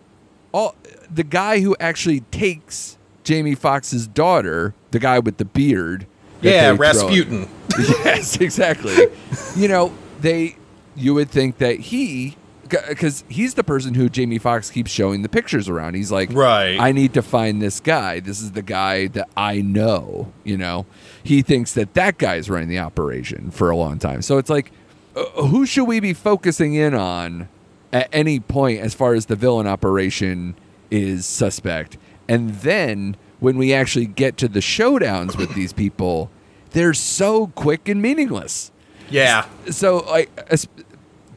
[0.54, 0.76] all
[1.14, 6.08] the guy who actually takes Jamie Foxx's daughter, the guy with the beard.
[6.42, 6.76] Yeah.
[6.78, 7.50] Rasputin.
[7.80, 9.08] yes, exactly.
[9.56, 10.56] you know, they
[10.96, 12.38] you would think that he
[12.70, 15.96] because he's the person who Jamie Foxx keeps showing the pictures around.
[15.96, 16.80] He's like, Right.
[16.80, 18.20] I need to find this guy.
[18.20, 20.32] This is the guy that I know.
[20.44, 20.86] You know,
[21.24, 24.22] he thinks that that guy's running the operation for a long time.
[24.22, 24.72] So it's like,
[25.16, 27.48] uh, who should we be focusing in on
[27.94, 30.56] at any point as far as the villain operation
[30.92, 31.98] is suspect?
[32.28, 36.30] And then when we actually get to the showdowns with these people,
[36.72, 38.72] they're so quick and meaningless
[39.10, 39.46] Yeah.
[39.70, 40.32] so like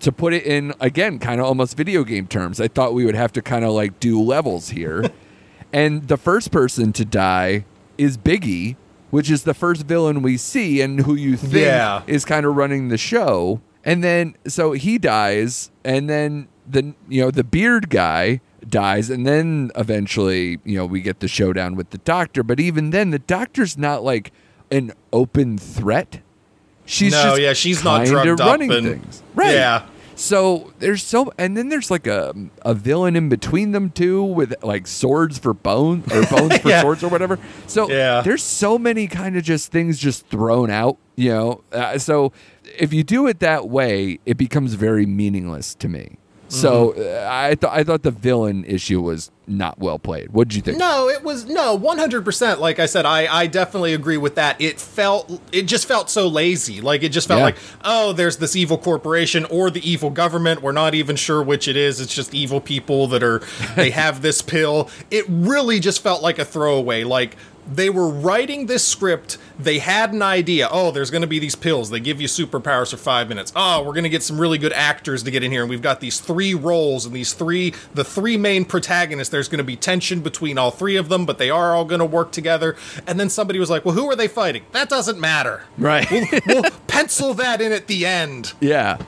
[0.01, 3.15] to put it in again kind of almost video game terms i thought we would
[3.15, 5.11] have to kind of like do levels here
[5.73, 7.65] and the first person to die
[7.99, 8.77] is biggie
[9.11, 12.03] which is the first villain we see and who you think Yeah.
[12.07, 17.23] is kind of running the show and then so he dies and then the you
[17.23, 21.91] know the beard guy dies and then eventually you know we get the showdown with
[21.91, 24.33] the doctor but even then the doctor's not like
[24.71, 26.21] an open threat
[26.85, 29.23] she's no, just yeah, she's not drugged up running and things.
[29.35, 29.55] Right.
[29.55, 29.87] Yeah.
[30.19, 34.55] So there's so, and then there's like a a villain in between them too, with
[34.65, 36.81] like swords for bones or bones for Yeah.
[36.81, 37.39] swords or whatever.
[37.67, 38.23] So Yeah.
[38.23, 41.65] there's so many kind of just things just thrown out, you know.
[41.71, 42.33] Uh, so
[42.79, 46.19] if you do it that way, it becomes very meaningless to me.
[46.49, 47.01] So Mm-hmm.
[47.01, 50.31] uh, I thought I thought the villain issue was not well played.
[50.31, 50.79] What did you think?
[50.79, 52.61] No, it was no, one hundred percent.
[52.61, 54.61] Like I said, I I definitely agree with that.
[54.61, 56.81] It felt it just felt so lazy.
[56.81, 57.47] Like it just felt Yeah.
[57.47, 60.63] like oh, there's this evil corporation or the evil government.
[60.63, 62.01] We're not even sure which it is.
[62.01, 63.43] It's just evil people that are
[63.75, 64.89] they have this pill.
[65.11, 67.03] It really just felt like a throwaway.
[67.03, 67.35] Like
[67.71, 69.39] they were writing this script.
[69.59, 70.69] They had an idea.
[70.71, 71.91] Oh, there's going to be these pills.
[71.91, 73.53] They give you superpowers for five minutes.
[73.57, 75.83] Oh, we're going to get some really good actors to get in here, and we've
[75.83, 79.31] got these three roles and these three, the three main protagonists.
[79.33, 81.99] There's going to be tension between all three of them, but they are all going
[82.01, 82.77] to work together.
[83.07, 84.65] And then somebody was like, "Well, who are they fighting?
[84.73, 85.63] That doesn't matter.
[85.79, 86.07] Right.
[86.47, 88.53] we'll pencil that in at the end.
[88.61, 88.99] yeah.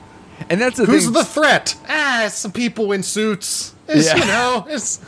[0.49, 1.13] And that's the Who's thing.
[1.13, 1.75] the threat?
[1.89, 3.75] Ah, some people in suits.
[3.89, 4.15] It's, Yeah.
[4.15, 4.99] You know, it's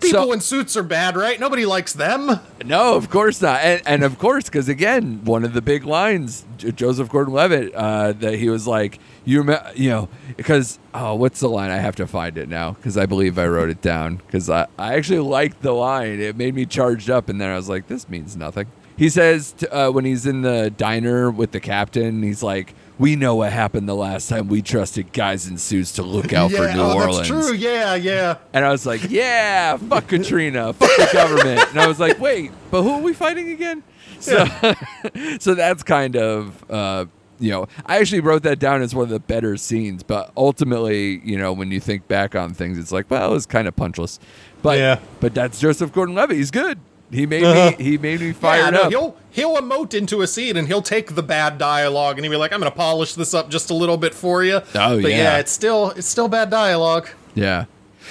[0.00, 1.38] people So- in suits are bad, right?
[1.38, 2.40] Nobody likes them.
[2.64, 6.44] No, of course not, and, and of course, because again, one of the big lines,
[6.58, 11.40] J- Joseph Gordon-Levitt, uh, that he was like, you remember, you know, because oh, what's
[11.40, 11.70] the line?
[11.70, 14.66] I have to find it now because I believe I wrote it down because I,
[14.78, 16.20] I actually liked the line.
[16.20, 18.66] It made me charged up, and then I was like, this means nothing.
[18.96, 23.16] He says t- uh, when he's in the diner with the captain, he's like, "We
[23.16, 26.72] know what happened the last time we trusted guys in suits to look out for
[26.72, 27.52] New oh, Orleans." that's true.
[27.52, 28.36] Yeah, yeah.
[28.52, 31.68] And I was like, yeah, fuck Katrina, fuck the government.
[31.70, 33.82] And I was like, wait, but who are we fighting again?
[34.20, 34.46] So,
[35.40, 37.06] so that's kind of, uh,
[37.38, 40.02] you know, I actually wrote that down as one of the better scenes.
[40.02, 43.46] But ultimately, you know, when you think back on things, it's like, well, it was
[43.46, 44.18] kind of punchless.
[44.62, 45.00] But, Yeah.
[45.20, 46.36] but that's Joseph Gordon-Levitt.
[46.36, 46.78] He's good.
[47.14, 47.76] He made me uh-huh.
[47.78, 48.90] he made me Yeah, fired no, up.
[48.90, 52.36] he'll he'll emote into a scene and he'll take the bad dialogue and he'll be
[52.36, 55.10] like, "I'm going to polish this up just a little bit for you." Oh, but
[55.10, 55.16] yeah.
[55.16, 57.08] yeah, it's still it's still bad dialogue.
[57.34, 57.64] Yeah.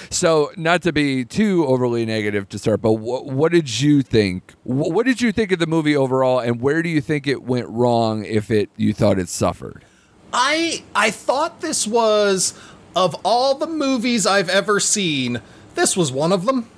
[0.10, 4.52] So, not to be too overly negative to start, but wh- what did you think?
[4.64, 7.44] Wh- what did you think of the movie overall, and where do you think it
[7.44, 8.26] went wrong?
[8.26, 9.86] If it you thought it suffered?
[10.34, 12.54] I I thought this was
[12.96, 15.42] of all the movies I've ever seen,
[15.76, 16.70] this was one of them.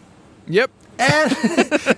[0.47, 0.69] Yep.
[0.99, 1.31] And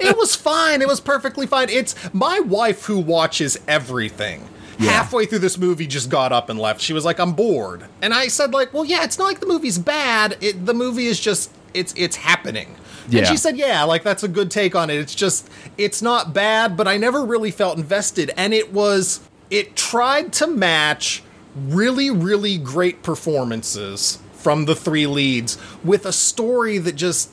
[0.02, 0.82] it was fine.
[0.82, 1.70] It was perfectly fine.
[1.70, 4.48] It's my wife who watches everything.
[4.80, 4.92] Yeah.
[4.92, 6.82] Halfway through this movie, just got up and left.
[6.82, 9.48] She was like, "I'm bored," and I said, "Like, well, yeah, it's not like the
[9.48, 10.38] movie's bad.
[10.40, 12.76] It, the movie is just it's it's happening."
[13.10, 13.20] Yeah.
[13.20, 14.98] And she said, "Yeah, like that's a good take on it.
[14.98, 19.76] It's just it's not bad, but I never really felt invested, and it was it
[19.76, 21.24] tried to match
[21.56, 27.32] really really great performances from the three leads with a story that just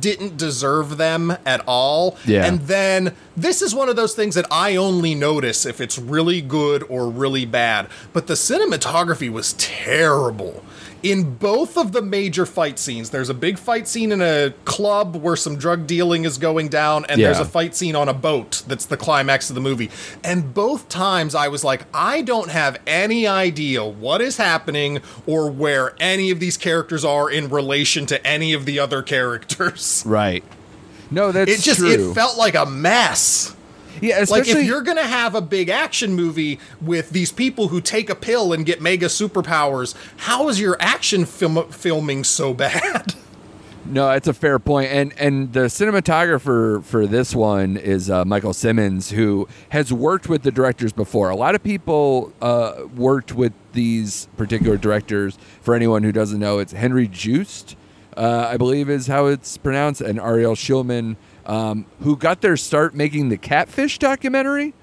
[0.00, 2.16] didn't deserve them at all.
[2.24, 2.44] Yeah.
[2.44, 6.40] And then this is one of those things that I only notice if it's really
[6.40, 7.88] good or really bad.
[8.12, 10.64] But the cinematography was terrible.
[11.02, 15.16] In both of the major fight scenes, there's a big fight scene in a club
[15.16, 18.62] where some drug dealing is going down, and there's a fight scene on a boat
[18.68, 19.90] that's the climax of the movie.
[20.22, 25.50] And both times I was like, I don't have any idea what is happening or
[25.50, 30.04] where any of these characters are in relation to any of the other characters.
[30.06, 30.44] Right.
[31.10, 32.10] No, that's It just true.
[32.10, 33.56] it felt like a mess.
[34.00, 38.10] Yeah, Like if you're gonna have a big action movie with these people who take
[38.10, 43.14] a pill and get mega superpowers, how is your action film filming so bad?
[43.84, 48.52] No, it's a fair point, and and the cinematographer for this one is uh, Michael
[48.52, 51.30] Simmonds, who has worked with the directors before.
[51.30, 55.36] A lot of people uh, worked with these particular directors.
[55.62, 57.76] For anyone who doesn't know, it's Henry Joost,
[58.16, 62.94] uh, I believe is how it's pronounced, and Ariel Schulman, um, who got their start
[62.94, 64.74] making the Catfish documentary,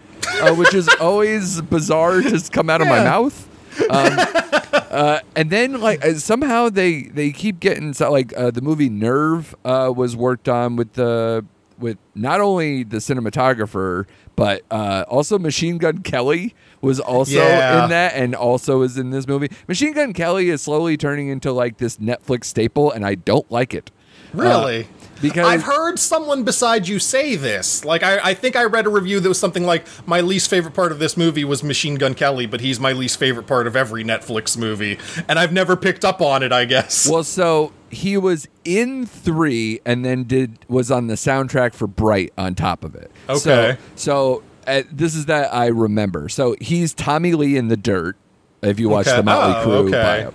[0.41, 3.03] uh, which is always bizarre to come out of my Yeah.
[3.03, 3.45] mouth.
[3.89, 8.89] Uh, and then like uh, somehow they they keep getting so like uh, the movie
[8.89, 11.45] Nerve uh, was worked on with the
[11.77, 17.83] with not only the cinematographer but uh, also Machine Gun Kelly was also Yeah.
[17.83, 19.49] in that and also is in this movie.
[19.67, 23.73] Machine Gun Kelly is slowly turning into like this Netflix staple, and I don't like
[23.73, 23.91] it.
[24.33, 24.87] Really?
[25.21, 27.83] Because- I've heard someone beside you say this.
[27.85, 30.73] Like I, I think I read a review that was something like my least favorite
[30.73, 33.75] part of this movie was Machine Gun Kelly, but he's my least favorite part of
[33.75, 34.97] every Netflix movie.
[35.27, 37.09] And I've never picked up on it, I guess.
[37.09, 42.31] Well, so he was in three, and then did was on the soundtrack for Bright
[42.37, 43.11] on top of it.
[43.27, 43.77] Okay.
[43.95, 46.29] So, so uh, this is that I remember.
[46.29, 48.15] So he's Tommy Lee in the Dirt.
[48.61, 49.15] If you watch Okay.
[49.17, 50.23] the Motley Oh, Crue okay.
[50.23, 50.33] bio.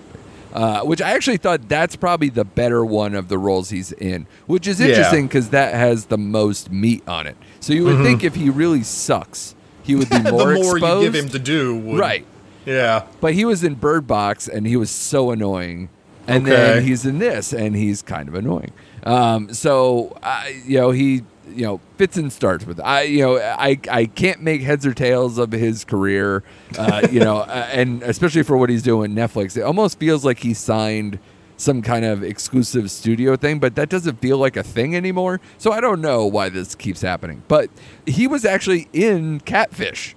[0.55, 4.27] Uh, which I actually thought that's probably the better one of the roles he's in,
[4.47, 7.37] which is interesting because that has the most meat on it.
[7.59, 10.25] So you would think if he really sucks, he would be Mm-hmm.
[10.27, 11.05] the more more exposed.
[11.05, 12.25] you give him to do, would, right?
[12.65, 13.05] Yeah.
[13.21, 15.89] But he was in Bird Box and he was so annoying.
[16.29, 16.55] And Okay.
[16.57, 18.71] then he's in this and he's kind of annoying.
[19.03, 23.39] Um, so I, you know, he you know fits and starts with I you know
[23.39, 26.43] I I can't make heads or tails of his career.
[26.79, 30.41] Uh, you know, uh, and especially for what he's doing Netflix, it almost feels like
[30.41, 31.19] he signed
[31.57, 35.41] some kind of exclusive studio thing, but that doesn't feel like a thing anymore.
[35.59, 37.43] So I don't know why this keeps happening.
[37.49, 37.71] But
[38.07, 40.17] he was actually in Catfish.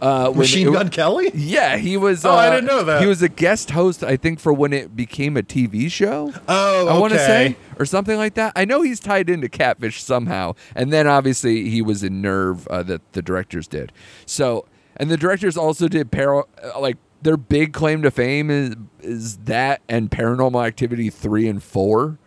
[0.00, 1.30] Uh, when Machine it- Gun Kelly?
[1.34, 2.24] yeah, he was.
[2.24, 3.02] Oh, I uh, didn't know that.
[3.02, 6.32] He was a guest host, I think, for when it became a TV show.
[6.48, 8.52] Oh, I want to say, or something like that.
[8.56, 12.82] I know he's tied into Catfish somehow, and then obviously he was in Nerve uh,
[12.84, 13.92] that the directors did.
[14.24, 18.74] So, and the directors also did para- uh, like their big claim to fame is
[19.00, 22.18] is that and Paranormal Activity three and four.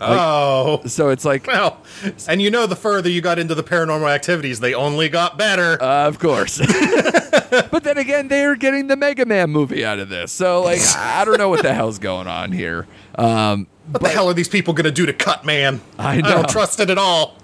[0.00, 0.82] Oh.
[0.86, 1.82] So it's like, Well,
[2.28, 5.82] and you know, the further you got into the paranormal activities, they only got better.
[5.82, 6.58] Uh, of course.
[7.70, 10.32] but then again, they are getting the Mega Man movie out of this.
[10.32, 12.86] So, like, I don't know what the hell's going on here.
[13.16, 15.80] Um, what the hell are these people going to do to Cut Man?
[15.98, 16.28] I know.
[16.28, 17.36] don't trust it at all.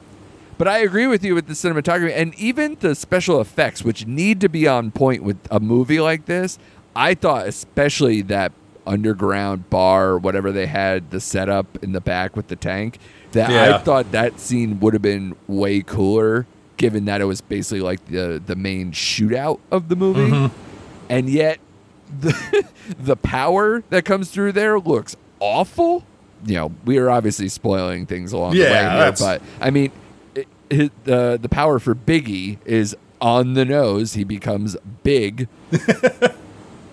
[0.59, 4.41] but I agree with you with the cinematography and even the special effects, which need
[4.43, 6.59] to be on point with a movie like this.
[6.95, 8.53] I thought, especially that
[8.87, 12.99] underground bar, or whatever they had, the setup in the back with the tank,
[13.33, 13.77] that Yeah.
[13.77, 18.05] I thought that scene would have been way cooler, given that it was basically like
[18.07, 20.55] the the main shootout of the movie, Mm-hmm.
[21.09, 21.59] and yet
[22.21, 22.65] the
[22.99, 26.05] the power that comes through there looks awful.
[26.47, 29.71] You know, we are obviously spoiling things along the way Yeah, here, that's- but I
[29.71, 29.91] mean,
[30.35, 34.13] it, it, the the power for Biggie is on the nose.
[34.13, 35.49] He becomes big,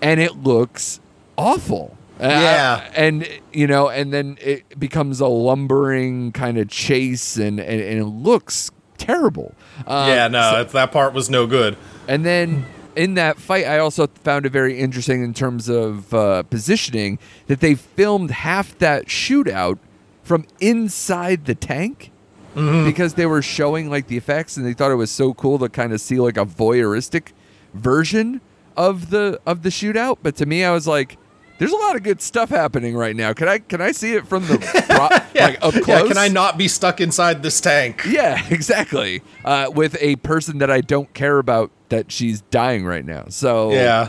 [0.00, 1.00] and it looks
[1.36, 1.96] awful.
[2.20, 2.90] Uh, Yeah.
[2.94, 7.98] and you know, and then it becomes a lumbering kind of chase, and and, and
[8.00, 9.54] it looks terrible.
[9.86, 11.76] Um, yeah, no, that, that part was no good.
[12.06, 12.64] and then
[12.94, 17.60] in that fight, I also found it very interesting in terms of uh, positioning that
[17.60, 19.78] they filmed half that shootout
[20.22, 22.10] from inside the tank
[22.54, 25.70] because they were showing like the effects and they thought it was so cool to
[25.70, 27.28] kind of see like a voyeuristic
[27.72, 28.42] version
[28.76, 30.18] of the of the shootout.
[30.22, 31.16] But to me, I was like.
[31.62, 33.32] There's a lot of good stuff happening right now.
[33.32, 35.86] Can I can I see it from the pro- like up close?
[35.86, 38.02] Yeah, can I not be stuck inside this tank?
[38.04, 39.22] Yeah, exactly.
[39.44, 43.26] Uh, with a person that I don't care about that she's dying right now.
[43.28, 44.08] So Yeah.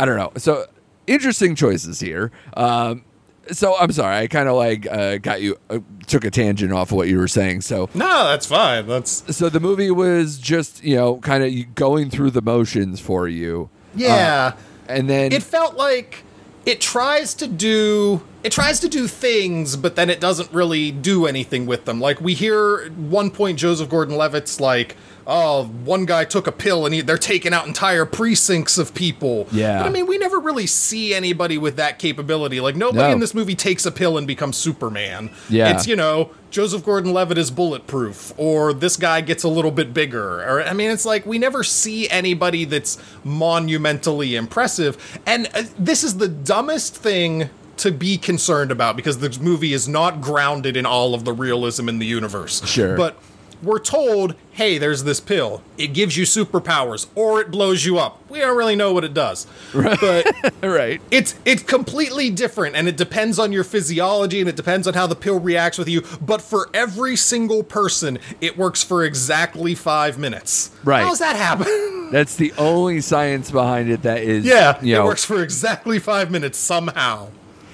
[0.00, 0.32] I don't know.
[0.36, 0.66] So
[1.06, 2.32] interesting choices here.
[2.56, 3.04] Um,
[3.52, 6.90] so I'm sorry, I kind of like uh, got you uh, took a tangent off
[6.90, 7.60] of what you were saying.
[7.60, 8.88] So No, that's fine.
[8.88, 13.28] That's so the movie was just you know kind of going through the motions for
[13.28, 14.54] you, yeah.
[14.88, 16.24] and then it felt like
[16.66, 21.26] it tries to do it tries to do things but then it doesn't really do
[21.26, 22.00] anything with them.
[22.00, 26.94] Like we hear one point joseph gordon-levitt's like oh one guy took a pill and
[26.94, 29.78] he, they're taking out entire precincts of people Yeah.
[29.82, 33.12] but i mean we never really see anybody with that capability like nobody No.
[33.12, 35.74] in this movie takes a pill and becomes superman Yeah.
[35.74, 40.40] it's you know joseph gordon-levitt is bulletproof or this guy gets a little bit bigger
[40.42, 46.02] or i mean it's like we never see anybody that's monumentally impressive and uh, this
[46.04, 50.84] is the dumbest thing to be concerned about because this movie is not grounded in
[50.84, 52.96] all of the realism in the universe Sure.
[52.96, 53.18] but
[53.62, 55.62] we're told, hey, there's this pill.
[55.78, 58.18] It gives you superpowers, or it blows you up.
[58.30, 59.46] We don't really know what it does.
[59.74, 59.98] Right.
[60.00, 61.00] But right.
[61.10, 65.06] it's it's completely different and it depends on your physiology and it depends on how
[65.06, 70.18] the pill reacts with you but for every single person it works for exactly five
[70.18, 71.02] minutes Right.
[71.02, 74.98] how does that happen That's the only science behind it that is yeah you it
[74.98, 77.28] know works for exactly five minutes somehow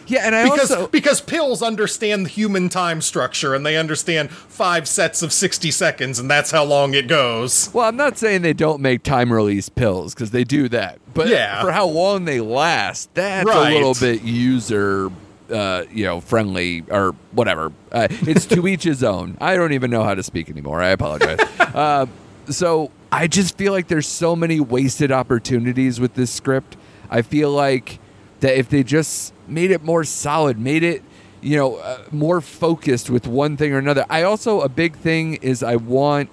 [0.07, 4.31] yeah, and I because also because pills understand the human time structure and they understand
[4.31, 8.43] five sets of 60 seconds and that's how long it goes Well, I'm not saying
[8.43, 11.61] they don't make time release pills because they do that, but Yeah.
[11.63, 13.71] for how long they last, that's Right.
[13.73, 15.11] a little bit user,
[15.53, 17.73] uh, you know, friendly or whatever.
[17.93, 19.37] Uh, it's to each his own.
[19.41, 20.83] I don't even know how to speak anymore.
[20.83, 21.39] I apologize.
[21.75, 22.07] uh,
[22.49, 26.77] so I just feel like there's so many wasted opportunities with this script.
[27.11, 27.99] I feel like
[28.41, 31.03] that if they just made it more solid, made it
[31.41, 34.05] you know uh, more focused with one thing or another.
[34.11, 36.31] I also a big thing is I want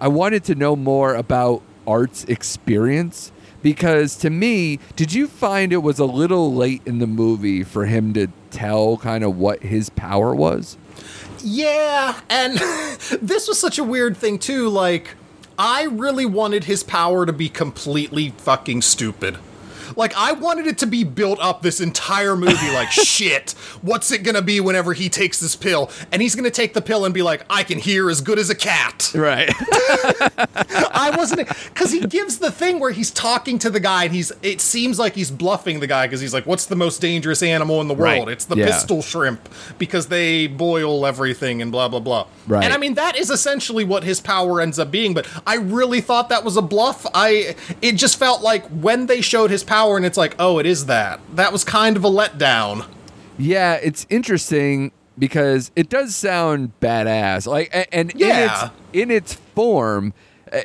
[0.00, 3.32] I wanted to know more about Art's experience
[3.62, 7.86] because to me, did you find it was a little late in the movie for
[7.86, 10.76] him to tell kind of what his power was?
[11.42, 12.54] Yeah, and
[13.20, 14.68] this was such a weird thing too.
[14.68, 15.14] Like,
[15.58, 19.38] I really wanted his power to be completely fucking stupid.
[19.96, 22.70] Like, I wanted it to be built up this entire movie.
[22.72, 25.90] Like, shit, what's it gonna be whenever he takes this pill?
[26.12, 28.50] And he's gonna take the pill and be like, I can hear as good as
[28.50, 29.12] a cat.
[29.14, 29.50] Right.
[30.90, 34.32] I wasn't because he gives the thing where he's talking to the guy and he's.
[34.42, 37.80] It seems like he's bluffing the guy because he's like, "What's the most dangerous animal
[37.80, 38.26] in the world?
[38.26, 38.32] Right.
[38.32, 38.66] It's the Yeah.
[38.66, 39.48] pistol shrimp
[39.78, 42.64] because they boil everything and blah blah blah." Right.
[42.64, 45.14] And I mean that is essentially what his power ends up being.
[45.14, 47.06] But I really thought that was a bluff.
[47.14, 47.54] I.
[47.82, 50.86] It just felt like when they showed his power and it's like, oh, it is
[50.86, 51.20] that.
[51.34, 52.86] That was kind of a letdown.
[53.38, 57.46] yeah, it's interesting because it does sound badass.
[57.46, 58.26] Like and Yeah.
[58.36, 60.12] in its in its form,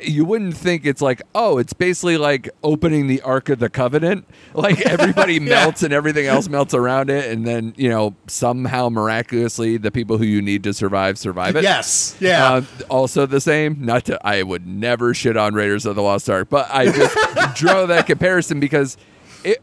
[0.02, 4.26] you wouldn't think it's like, oh, it's basically like opening the Ark of the Covenant.
[4.54, 9.78] Like everybody melts and everything else melts around it, and then you know somehow miraculously
[9.78, 11.64] the people who you need to survive survive it.
[11.64, 12.16] Yes.
[12.20, 12.52] Yeah.
[12.52, 13.84] Uh, also the same.
[13.84, 14.24] Not to.
[14.24, 17.16] I would never shit on Raiders of the Lost Ark, but I just
[17.56, 18.96] draw that comparison because
[19.42, 19.60] it-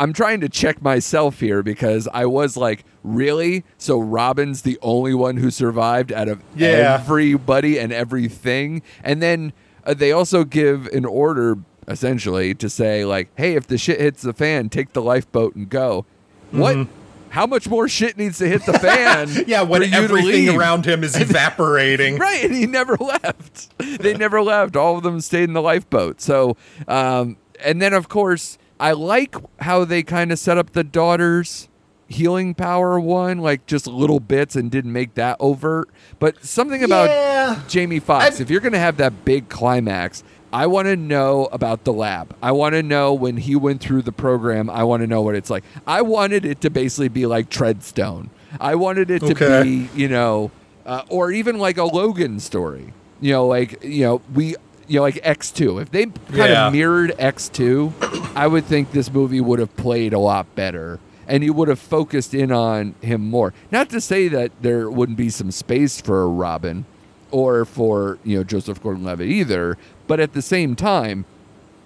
[0.00, 3.64] I'm trying to check myself here because I was like, really?
[3.76, 6.98] So Robin's the only one who survived out of Yeah.
[7.00, 9.52] everybody and everything, and then
[9.84, 14.22] uh, they also give an order essentially to say like, hey, if the shit hits
[14.22, 16.06] the fan, take the lifeboat and go.
[16.50, 16.86] What?
[17.30, 19.28] How much more shit needs to hit the fan?
[19.28, 19.42] Mm-hmm.
[19.50, 22.16] yeah, when for you to everything around him is evaporating.
[22.16, 23.76] Right, and he never left.
[23.78, 24.76] They never left.
[24.76, 26.20] All of them stayed in the lifeboat.
[26.20, 26.56] So,
[26.88, 31.68] um, and then of course, I like how they kind of set up the daughter's
[32.08, 35.88] healing power one, like just little bits, and didn't make that overt.
[36.18, 37.60] But something about Yeah.
[37.68, 40.24] Jamie Foxx, I- if you're going to have that big climax.
[40.52, 42.34] I want to know about the lab.
[42.42, 44.68] I want to know when he went through the program.
[44.68, 45.62] I want to know what it's like.
[45.86, 48.30] I wanted it to basically be like Treadstone.
[48.58, 50.50] I wanted it to be, you know,
[50.84, 52.92] uh, or even like a Logan story.
[53.20, 54.56] You know, like you know we.
[54.90, 55.78] You know, like X two.
[55.78, 56.16] If they kind
[56.52, 56.66] Yeah.
[56.66, 57.92] of mirrored X two,
[58.34, 61.78] I would think this movie would have played a lot better, and you would have
[61.78, 63.54] focused in on him more.
[63.70, 66.86] Not to say that there wouldn't be some space for Robin,
[67.30, 69.78] or for you know Joseph Gordon-Levitt either.
[70.08, 71.24] But at the same time,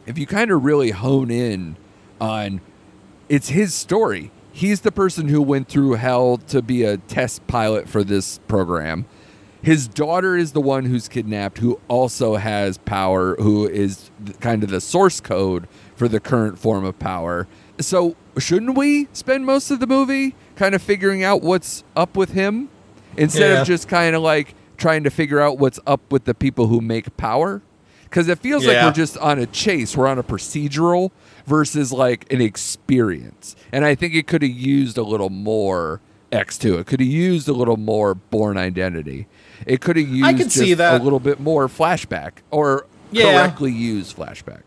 [0.07, 1.77] if you kind of really hone in
[2.21, 2.63] on
[3.29, 4.31] it's his story.
[4.53, 9.05] He's the person who went through hell to be a test pilot for this program.
[9.65, 14.11] His daughter is the one who's kidnapped, who also has power, who is
[14.41, 17.47] kind of the source code for the current form of power.
[17.81, 22.33] So, shouldn't we spend most of the movie kind of figuring out what's up with
[22.33, 22.69] him
[23.17, 23.61] instead Yeah.
[23.63, 26.81] of just kind of like trying to figure out what's up with the people who
[26.83, 27.63] make power?
[28.03, 31.11] Because it feels like we're just on a chase, we're on a procedural
[31.47, 33.57] versus like an experience.
[33.73, 36.01] And I think it could have used a little more
[36.31, 36.81] X2.
[36.81, 39.27] It could have used a little more Bourne Identity.
[39.67, 41.01] It could have used could just see that.
[41.01, 43.33] a little bit more flashback or Yeah.
[43.33, 44.63] correctly used flashback.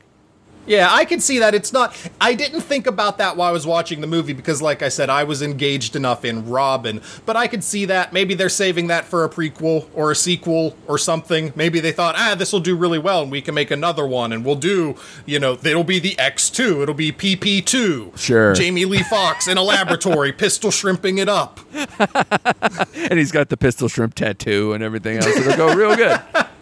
[0.67, 1.55] Yeah, I can see that.
[1.55, 1.95] It's not.
[2.19, 5.09] I didn't think about that while I was watching the movie because, like I said,
[5.09, 7.01] I was engaged enough in Robin.
[7.25, 8.11] But I could see that.
[8.13, 11.53] Maybe they're saving that for a prequel or a sequel or something.
[11.55, 14.33] Maybe they thought, ah, this will do really well and we can make another one
[14.33, 14.95] and we'll do,
[15.25, 16.83] you know, it'll be the X2.
[16.83, 18.17] It'll be PP2.
[18.17, 18.53] Sure.
[18.53, 21.59] Jamie Lee Foxx in a laboratory, pistol shrimping it up.
[23.09, 25.27] And he's got the pistol shrimp tattoo and everything else.
[25.27, 26.19] It'll go real good.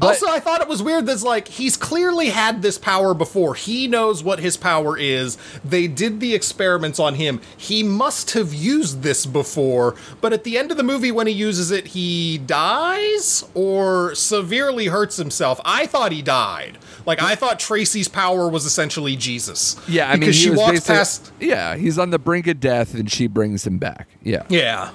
[0.00, 3.54] also, I thought it was weird that like he's clearly had this power before.
[3.54, 5.36] He knows what his power is.
[5.64, 7.40] They did the experiments on him.
[7.56, 11.32] He must have used this before, but at the end of the movie when he
[11.32, 15.60] uses it, he dies or severely hurts himself.
[15.64, 16.78] I thought he died.
[17.06, 19.76] Like I thought Tracy's power was essentially Jesus.
[19.88, 22.60] Yeah, I mean, because he she was walks past Yeah, he's on the brink of
[22.60, 24.08] death, and she brings him back.
[24.22, 24.90] Yeah, Yeah.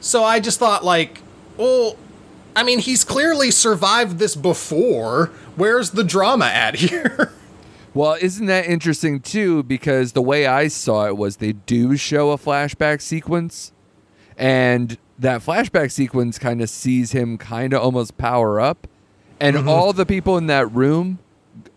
[0.00, 1.20] So I just thought, like,
[1.56, 1.96] well,
[2.58, 5.26] I mean, he's clearly survived this before.
[5.54, 7.32] Where's the drama at here?
[7.94, 9.62] Well, isn't that interesting too?
[9.62, 13.72] Because the way I saw it was they do show a flashback sequence,
[14.36, 18.86] and that flashback sequence kind of sees him kind of almost power up,
[19.40, 19.68] and Mm-hmm.
[19.68, 21.18] all the people in that room,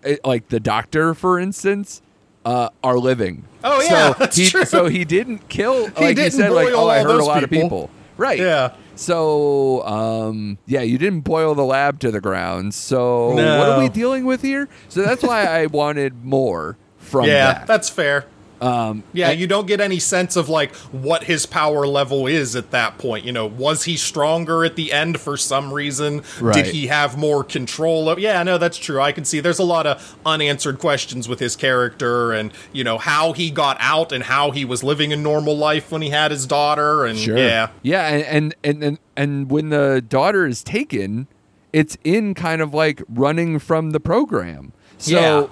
[0.03, 2.01] eh, like the doctor, for instance,
[2.43, 3.45] uh, are living.
[3.63, 4.65] Oh, yeah, so he, true.
[4.65, 5.83] So he didn't kill.
[5.85, 7.91] like you didn't said, like oh, I heard a lot of people.
[8.21, 8.37] Right.
[8.37, 8.75] Yeah.
[8.95, 12.75] So, um, yeah, you didn't boil the lab to the ground.
[12.75, 14.69] So, what are we dealing with here?
[14.89, 17.67] So that's why I wanted more from yeah, that.
[17.67, 18.27] that's fair.
[18.61, 22.71] Um, Yeah, you don't get any sense of like what his power level is at
[22.71, 23.25] that point.
[23.25, 26.21] You know, was he stronger at the end for some reason?
[26.39, 26.53] Right.
[26.53, 29.01] Did he have more control of Yeah, no, that's true.
[29.01, 32.97] I can see there's a lot of unanswered questions with his character and, you know,
[32.99, 36.31] how he got out and how he was living a normal life when he had
[36.31, 37.37] his daughter and Sure.
[37.37, 37.69] yeah.
[37.81, 41.27] Yeah, and, and and and when the daughter is taken,
[41.73, 44.71] it's in kind of like running from the program.
[44.97, 45.47] So Yeah.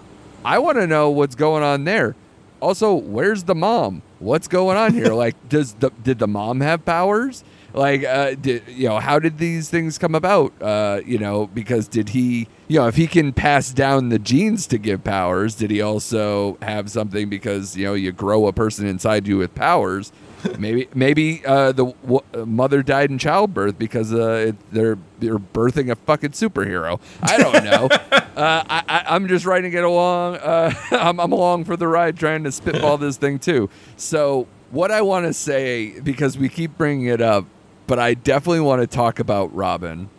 [0.45, 2.15] I want to know what's going on there.
[2.61, 4.01] Also, where's the mom?
[4.19, 5.13] What's going on here?
[5.13, 7.43] like, does the did the mom have powers?
[7.73, 10.53] Like, uh, did you know how did these things come about?
[10.61, 14.65] Uh, you know, because did he, you know, if he can pass down the genes
[14.67, 18.87] to give powers, did he also have something because you know you grow a person
[18.87, 20.11] inside you with powers?
[20.57, 25.39] Maybe maybe uh, the w- uh, mother died in childbirth because uh, it, they're they're
[25.39, 26.99] birthing a fucking superhero.
[27.21, 27.87] I don't know.
[28.11, 30.37] uh, I, I, I'm just writing it along.
[30.37, 33.69] Uh, I'm, I'm along for the ride, trying to spitball this thing too.
[33.97, 37.45] So what I want to say because we keep bringing it up,
[37.87, 40.09] but I definitely want to talk about Robin.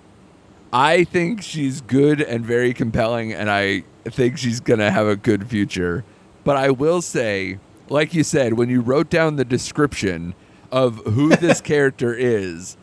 [0.73, 5.49] I think she's good and very compelling, and I think she's gonna have a good
[5.49, 6.05] future.
[6.45, 7.59] But I will say,
[7.91, 10.35] like you said, when you wrote down the description
[10.73, 12.77] of who this character is,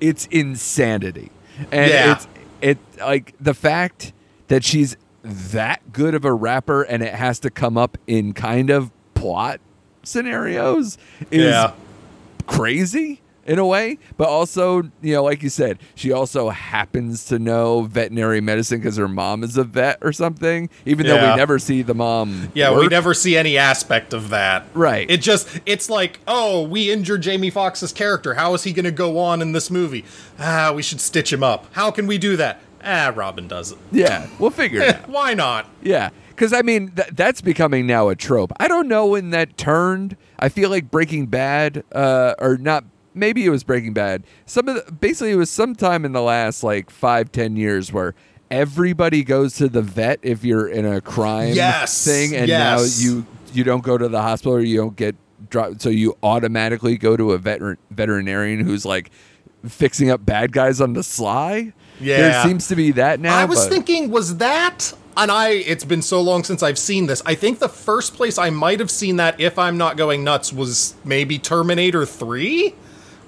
[0.00, 1.30] it's insanity,
[1.70, 2.12] and Yeah.
[2.12, 2.28] it's
[2.60, 4.12] it like the fact
[4.48, 8.70] that she's that good of a rapper, and it has to come up in kind
[8.70, 9.60] of plot
[10.02, 10.98] scenarios
[11.30, 11.72] is Yeah.
[12.46, 17.38] crazy in a way, but also, you know, like you said, she also happens to
[17.38, 21.58] know veterinary medicine because her mom is a vet or something, even though we never
[21.58, 22.50] see the mom.
[22.54, 24.66] Yeah, we never see any aspect of that.
[24.74, 25.10] Right.
[25.10, 28.34] It just it's like, oh, we injured Jamie Foxx's character.
[28.34, 30.04] How is he going to go on in this movie?
[30.38, 31.66] Ah, we should stitch him up.
[31.72, 32.60] How can we do that?
[32.84, 33.78] Ah, Robin does it.
[33.92, 35.08] Yeah, we'll figure it out.
[35.08, 35.66] Why not?
[35.82, 38.52] Yeah, because I mean th- that's becoming now a trope.
[38.58, 40.16] I don't know when that turned.
[40.38, 42.84] I feel like Breaking Bad, uh, or not.
[43.14, 44.24] Maybe it was Breaking Bad.
[44.46, 48.14] Some of the, basically it was sometime in the last like five ten years where
[48.50, 53.00] everybody goes to the vet if you're in a crime Yes, thing, and yes.
[53.00, 55.14] now you you don't go to the hospital or you don't get
[55.50, 59.10] dropped, so you automatically go to a veter- veterinarian who's like
[59.66, 61.72] fixing up bad guys on the sly.
[62.00, 63.36] Yeah, there seems to be that now.
[63.36, 64.92] I was but- thinking, was that?
[65.16, 67.22] And I, it's been so long since I've seen this.
[67.24, 70.52] I think the first place I might have seen that, if I'm not going nuts,
[70.52, 72.74] was maybe Terminator 3,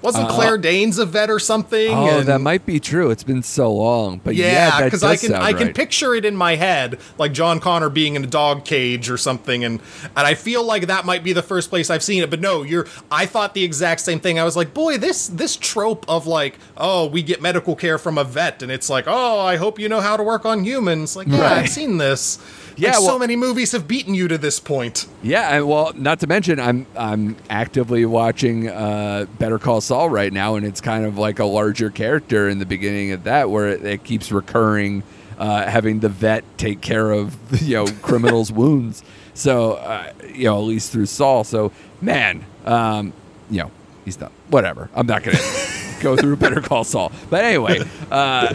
[0.01, 1.89] Wasn't uh, Claire Danes a vet or something?
[1.91, 3.09] Oh, And- that might be true.
[3.09, 5.75] It's been so long, but yeah, Yeah, because does I can I can right.
[5.75, 9.63] picture it in my head, like John Connor being in a dog cage or something,
[9.63, 9.79] and
[10.15, 12.29] and I feel like that might be the first place I've seen it.
[12.29, 12.85] But no, you're.
[13.11, 14.37] I thought the exact same thing.
[14.39, 18.17] I was like, boy, this this trope of like, oh, we get medical care from
[18.17, 21.15] a vet, and it's like, oh, I hope you know how to work on humans.
[21.15, 21.51] Like, yeah, Right.
[21.63, 22.37] I've seen this.
[22.77, 25.07] Yeah, Like, well- so many movies have beaten you to this point.
[25.23, 30.31] Yeah, and well, not to mention, I'm I'm actively watching uh, Better Call Saul right
[30.31, 33.67] now, and it's kind of like a larger character in the beginning of that, where
[33.69, 35.01] it, it keeps recurring,
[35.39, 39.03] uh, having the vet take care of you know criminals' wounds.
[39.33, 41.43] So uh, you know, at least through Saul.
[41.43, 41.71] So
[42.01, 43.11] man, um,
[43.49, 43.71] you know,
[44.05, 44.31] he's done.
[44.49, 44.89] Whatever.
[44.95, 45.37] I'm not gonna
[46.01, 47.11] go through Better Call Saul.
[47.31, 48.53] But anyway, uh,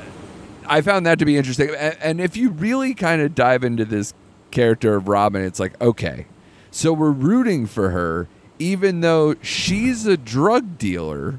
[0.67, 1.71] I found that to be interesting.
[1.71, 4.15] And, and if you really kind of dive into this
[4.51, 6.27] character of Robin, it's like, okay,
[6.71, 11.39] so we're rooting for her, even though she's a drug dealer,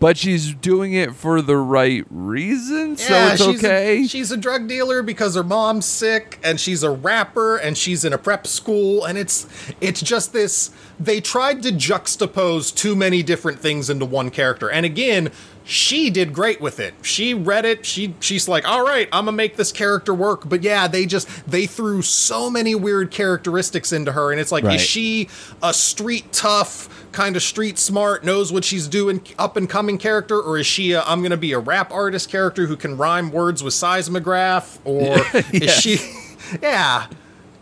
[0.00, 2.96] but she's doing it for the right reason.
[2.96, 4.02] so it's she's okay.
[4.02, 8.04] A, she's a drug dealer because her mom's sick, and she's a rapper, and she's
[8.04, 9.46] in a prep school, and it's
[9.80, 10.70] it's just this.
[11.00, 15.32] They tried to juxtapose too many different things into one character, and again,
[15.70, 16.94] she did great with it.
[17.02, 17.84] She read it.
[17.84, 20.48] She she's like, all right, I'm gonna make this character work.
[20.48, 24.64] But yeah, they just they threw so many weird characteristics into her, and it's like,
[24.64, 24.76] Right.
[24.76, 25.28] is she
[25.62, 26.94] a street tough?
[27.12, 30.92] Kind of street smart, knows what she's doing, up and coming character, or is she
[30.92, 35.18] a I'm gonna be a rap artist character who can rhyme words with seismograph, or
[35.52, 35.98] is she?
[36.62, 37.08] Yeah,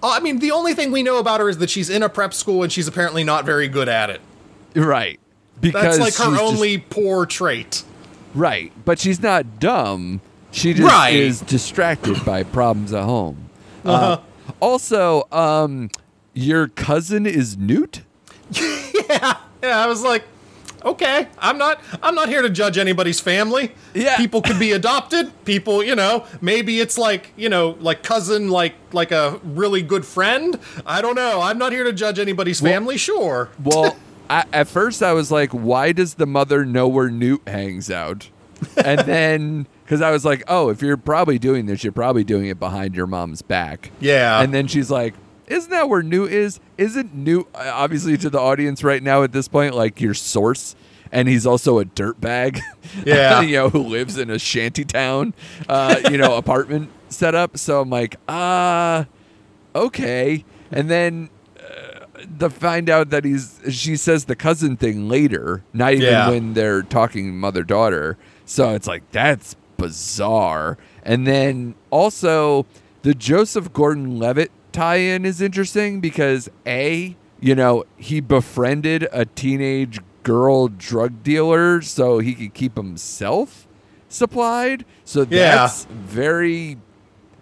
[0.01, 2.09] Uh, I mean, the only thing we know about her is that she's in a
[2.09, 4.21] prep school and she's apparently not very good at it.
[4.77, 5.19] right.
[5.61, 7.83] Because That's like her she's just- only poor trait.
[8.37, 10.21] Right, but she's not dumb.
[10.53, 11.15] She just Right.
[11.15, 13.37] is distracted by problems at home.
[13.85, 14.19] Uh, Uh-huh.
[14.61, 15.91] also, um,
[16.35, 18.03] your cousin is Newt.
[19.09, 19.79] Yeah, yeah.
[19.85, 20.25] I was like,
[20.85, 23.73] okay, I'm not, I'm not here to judge anybody's family.
[23.95, 24.17] Yeah.
[24.17, 25.31] people could be adopted.
[25.45, 30.05] People, you know, maybe it's like, you know, like cousin, like like a really good
[30.05, 30.59] friend.
[30.85, 31.41] I don't know.
[31.41, 32.97] I'm not here to judge anybody's family.
[32.97, 33.49] Sure.
[33.63, 33.97] Well,
[34.29, 38.31] I, at first I was like, why does the mother know where Newt hangs out?
[38.77, 42.47] And then, because I was like, oh, if you're probably doing this, you're probably doing
[42.47, 43.91] it behind your mom's back.
[44.01, 44.41] Yeah.
[44.41, 45.15] And then she's like,
[45.47, 46.59] isn't that where Newt is?
[46.77, 50.75] Isn't Newt, uh, obviously to the audience right now at this point, like your source?
[51.13, 52.61] And he's also a dirtbag,
[53.05, 53.41] Yeah.
[53.43, 55.35] you know, who lives in a shanty town,
[55.69, 57.57] uh, you know, apartment setup.
[57.59, 59.07] So I'm like, ah,
[59.75, 60.45] okay.
[60.73, 61.31] And then
[62.41, 66.31] to find out that he's she says the cousin thing later, not even Yeah.
[66.31, 68.17] when they're talking mother daughter.
[68.45, 70.79] So it's like that's bizarre.
[71.03, 72.67] And then also
[73.03, 80.69] the Joseph Gordon-Levitt tie-in is interesting because a you know he befriended a teenage girl
[80.69, 83.67] drug dealer so he could keep himself
[84.09, 84.85] supplied.
[85.05, 85.57] So Yeah.
[85.57, 86.79] that's very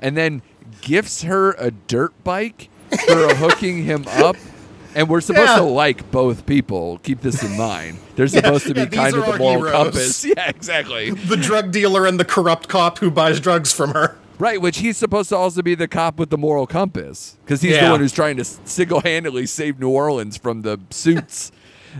[0.02, 0.42] and then
[0.80, 2.68] gifts her a dirt bike
[3.06, 4.36] for hooking him up.
[4.94, 5.56] And we're supposed Yeah.
[5.56, 6.98] to like both people.
[7.02, 7.98] Keep this in mind.
[8.16, 9.72] They're supposed to be yeah, kind of the moral heroes.
[9.72, 10.24] compass.
[10.36, 11.10] Yeah, exactly.
[11.34, 14.16] The drug dealer and the corrupt cop who buys drugs from her.
[14.38, 17.78] Right, which he's supposed to also be the cop with the moral compass because he's
[17.78, 21.52] the one who's trying to single handedly save New Orleans from the suits.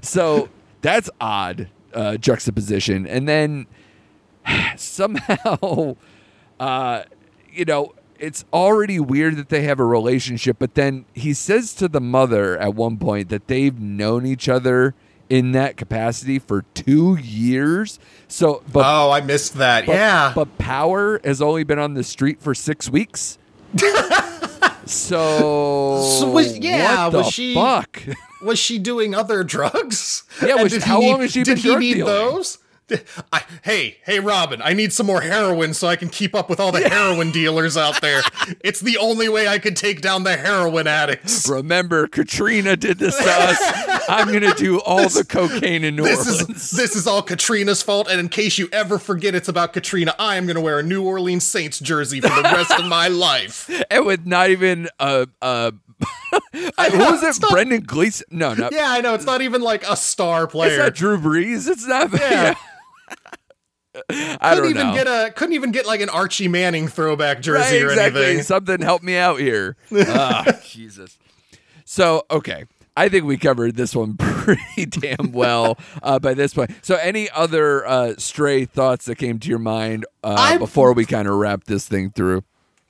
[0.02, 0.48] so
[0.82, 3.06] that's odd uh, juxtaposition.
[3.06, 3.66] And then
[4.76, 5.96] somehow,
[6.60, 7.02] uh,
[7.52, 7.94] you know,
[8.24, 12.58] it's already weird that they have a relationship, but then he says to the mother
[12.58, 14.94] at one point that they've known each other
[15.30, 17.98] in that capacity for two years.
[18.28, 19.86] So, but Oh, I missed that.
[19.86, 20.32] but, yeah.
[20.34, 23.38] But Power has only been on the street for six weeks.
[24.86, 28.02] so, So was- yeah, was she- fuck?
[28.42, 30.24] was she doing other drugs?
[30.44, 32.04] Yeah, was- he how need- long has she been drug dealing?
[32.04, 32.58] those?
[33.32, 34.60] I, hey, hey, Robin!
[34.62, 37.76] I need some more heroin so I can keep up with all the heroin dealers
[37.76, 38.22] out there.
[38.60, 41.48] It's the only way I could take down the heroin addicts.
[41.48, 44.04] Remember, Katrina did this to us.
[44.08, 46.50] I'm gonna do all the cocaine in New This Orleans.
[46.64, 50.14] is this is all Katrina's fault, and in case you ever forget it's about Katrina,
[50.18, 53.08] I am going to wear a New Orleans Saints jersey for the rest of my
[53.08, 53.70] life.
[53.90, 55.26] and with not even a.
[55.40, 55.70] Uh,
[56.52, 57.40] who was it?
[57.40, 58.26] Not- Brendan Gleeson?
[58.30, 58.68] No, no.
[58.72, 60.70] Yeah, I know it's not even like a star player.
[60.72, 61.68] It's not Drew Brees.
[61.68, 62.12] It's not.
[62.12, 62.54] Yeah.
[64.10, 64.94] I couldn't even know.
[64.94, 68.42] get a couldn't even get like an Archie Manning throwback jersey right, or anything.
[68.42, 69.76] Something help me out here.
[70.06, 71.18] Ah, Jesus.
[71.84, 72.64] So, okay.
[72.96, 76.70] I think we covered this one pretty damn well uh, by this point.
[76.82, 81.28] So, any other uh, stray thoughts that came to your mind uh, before we kind
[81.28, 82.44] of wrap this thing through?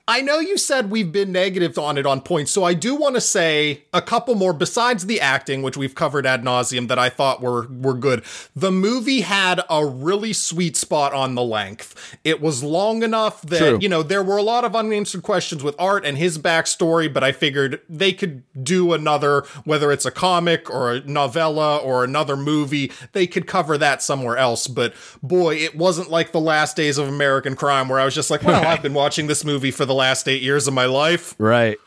[0.07, 3.15] I know you said we've been negative on it on points, so I do want
[3.15, 7.09] to say a couple more besides the acting, which we've covered ad nauseum, that I
[7.09, 8.23] thought were were good.
[8.55, 12.17] The movie had a really sweet spot on the length.
[12.23, 13.79] It was long enough that True.
[13.81, 17.23] you know there were a lot of unanswered questions with Art and his backstory, but
[17.23, 22.37] I figured they could do another, whether it's a comic or a novella or another
[22.37, 24.67] movie, they could cover that somewhere else.
[24.67, 24.93] But
[25.23, 28.43] boy, it wasn't like the last days of American Crime where I was just like,
[28.43, 31.33] well, I've been watching this movie for the last eight years of my life.
[31.37, 31.77] Right.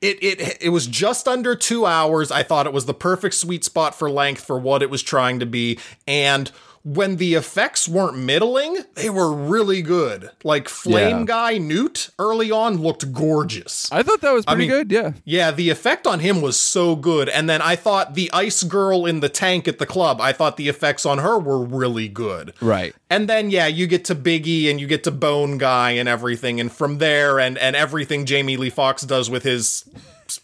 [0.00, 2.30] It it it was just under two hours.
[2.30, 5.40] I thought it was the perfect sweet spot for length for what it was trying
[5.40, 6.52] to be, and
[6.84, 10.30] when the effects weren't middling, they were really good.
[10.44, 11.24] Like Flame Yeah.
[11.24, 13.90] Guy Newt early on looked gorgeous.
[13.92, 14.90] I thought that was pretty mean- good.
[14.92, 15.12] Yeah.
[15.24, 17.28] Yeah, the effect on him was so good.
[17.28, 20.56] And then I thought the ice girl in the tank at the club, I thought
[20.56, 22.54] the effects on her were really good.
[22.60, 22.94] Right.
[23.10, 26.60] And then yeah, you get to Biggie and you get to Bone Guy and everything,
[26.60, 29.84] and from there and and everything Jamie Lee Foxx does with his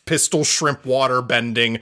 [0.07, 1.81] pistol shrimp water bending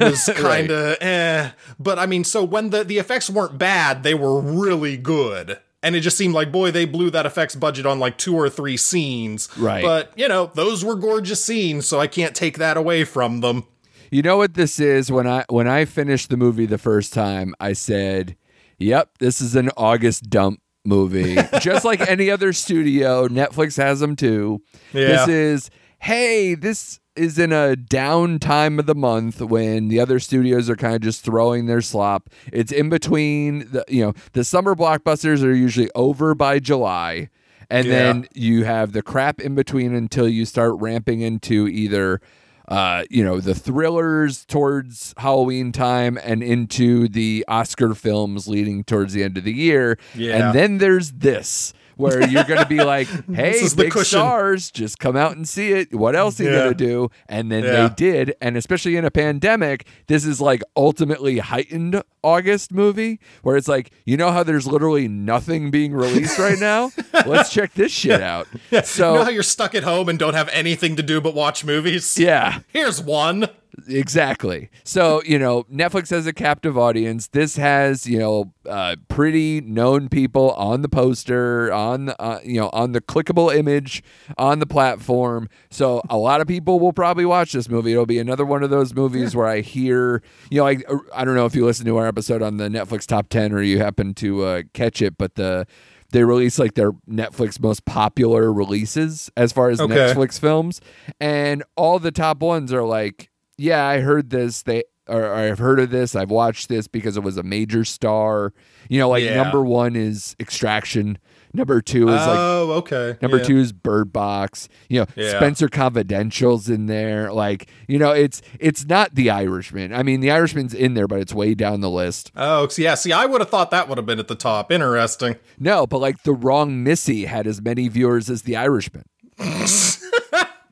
[0.00, 1.50] was kind of eh.
[1.78, 5.58] But I mean, so when the the effects weren't bad, they were really good.
[5.82, 8.50] And it just seemed like, boy, they blew that effects budget on like two or
[8.50, 9.48] three scenes.
[9.56, 9.82] Right.
[9.82, 13.64] But, you know, those were gorgeous scenes, so I can't take that away from them.
[14.10, 15.12] You know what this is?
[15.12, 18.36] When I when I finished the movie the first time, I said,
[18.78, 24.16] "Yep, this is an August dump movie." Just like any other studio, Netflix has them
[24.16, 24.62] too.
[24.92, 25.70] This is,
[26.00, 30.76] hey, this is in a down time of the month when the other studios are
[30.76, 32.30] kind of just throwing their slop.
[32.52, 37.28] It's in between the you know, the summer blockbusters are usually over by July.
[37.70, 37.92] And Yeah.
[37.92, 42.20] then you have the crap in between until you start ramping into either
[42.68, 49.14] uh, you know, the thrillers towards Halloween time and into the Oscar films leading towards
[49.14, 49.98] the end of the year.
[50.14, 50.34] Yeah.
[50.48, 51.72] And then there's this.
[51.98, 55.72] Where you're going to be like, hey, the big stars, just come out and see
[55.72, 55.92] it.
[55.94, 56.56] What else are you Yeah.
[56.64, 57.10] going to do?
[57.28, 57.88] And then Yeah.
[57.88, 58.34] they did.
[58.40, 63.90] And especially in a pandemic, this is like ultimately heightened August movie where it's like,
[64.06, 66.90] you know how there's literally nothing being released right now?
[67.26, 68.46] Let's check this shit out.
[68.84, 71.34] So, you know how you're stuck at home and don't have anything to do but
[71.34, 72.16] watch movies?
[72.18, 72.60] yeah.
[72.68, 73.48] Here's one.
[73.86, 74.70] Exactly.
[74.84, 77.28] So, you know, Netflix has a captive audience.
[77.28, 82.60] This has, you know, uh, pretty known people on the poster, on the, uh, you
[82.60, 84.02] know, on the clickable image
[84.36, 85.48] on the platform.
[85.70, 87.92] So, a lot of people will probably watch this movie.
[87.92, 90.78] It'll be another one of those movies where I hear, you know, I,
[91.14, 93.62] I don't know if you listen to our episode on the Netflix top 10 or
[93.62, 95.66] you happen to uh, catch it, but the,
[96.10, 99.94] they release like their Netflix most popular releases as far as Okay.
[99.94, 100.80] Netflix films,
[101.20, 104.62] and all the top ones are like, yeah, I heard this.
[104.62, 106.14] They or, I've heard of this.
[106.14, 108.52] I've watched this because it was a major star.
[108.88, 109.34] You know, like Yeah.
[109.42, 111.18] number one is Extraction.
[111.54, 113.16] Number two is like oh, okay.
[113.22, 113.42] Number Yeah.
[113.44, 114.68] two is Bird Box.
[114.90, 115.30] You know, Yeah.
[115.30, 117.32] Spencer Confidential's in there.
[117.32, 119.94] Like, you know, it's it's not The Irishman.
[119.94, 122.30] I mean, The Irishman's in there, but it's way down the list.
[122.36, 122.94] Oh, yeah.
[122.94, 124.70] See, I would have thought that would have been at the top.
[124.70, 125.36] Interesting.
[125.58, 129.04] No, but like The Wrong Missy had as many viewers as The Irishman.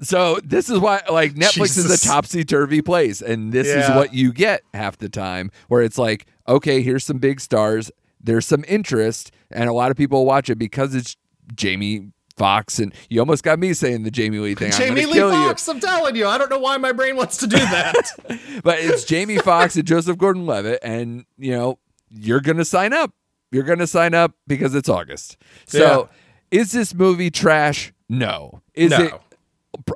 [0.03, 4.15] so this is why like Netflix is a topsy turvy place, and this is what
[4.15, 7.91] you get half the time, where it's like, okay, here's some big stars,
[8.21, 11.17] there's some interest, and a lot of people watch it because it's
[11.55, 14.73] Jamie Foxx, and you almost got me saying the Jamie Lee thing.
[14.73, 15.47] I'm Jamie Lee kill you.
[15.47, 16.27] Foxx, I'm telling you.
[16.27, 17.95] I don't know why my brain wants to do that.
[18.63, 21.79] but it's Jamie Foxx and Joseph Gordon-Levitt, and you know
[22.11, 23.13] you're gonna sign up.
[23.51, 25.39] You're gonna sign up because it's August.
[25.67, 26.09] So,
[26.51, 27.93] is this movie trash?
[28.09, 28.61] No.
[28.75, 29.01] Is No.
[29.01, 29.13] it?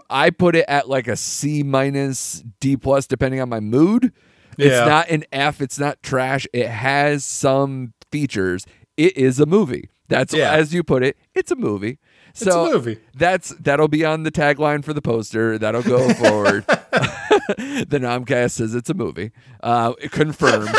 [0.09, 4.13] I put it at like a C minus D plus, depending on my mood.
[4.59, 5.61] It's not an F.
[5.61, 6.47] It's not trash.
[6.53, 8.67] It has some features.
[8.97, 9.89] It is a movie.
[10.09, 10.51] That's Yeah.
[10.53, 11.17] as you put it.
[11.35, 11.99] It's a movie.
[12.35, 12.99] So a movie.
[13.15, 15.57] That's that'll be on the tagline for the poster.
[15.57, 16.67] That'll go forward.
[16.67, 19.31] the Nomcast says it's a movie.
[19.63, 20.69] Uh, confirmed.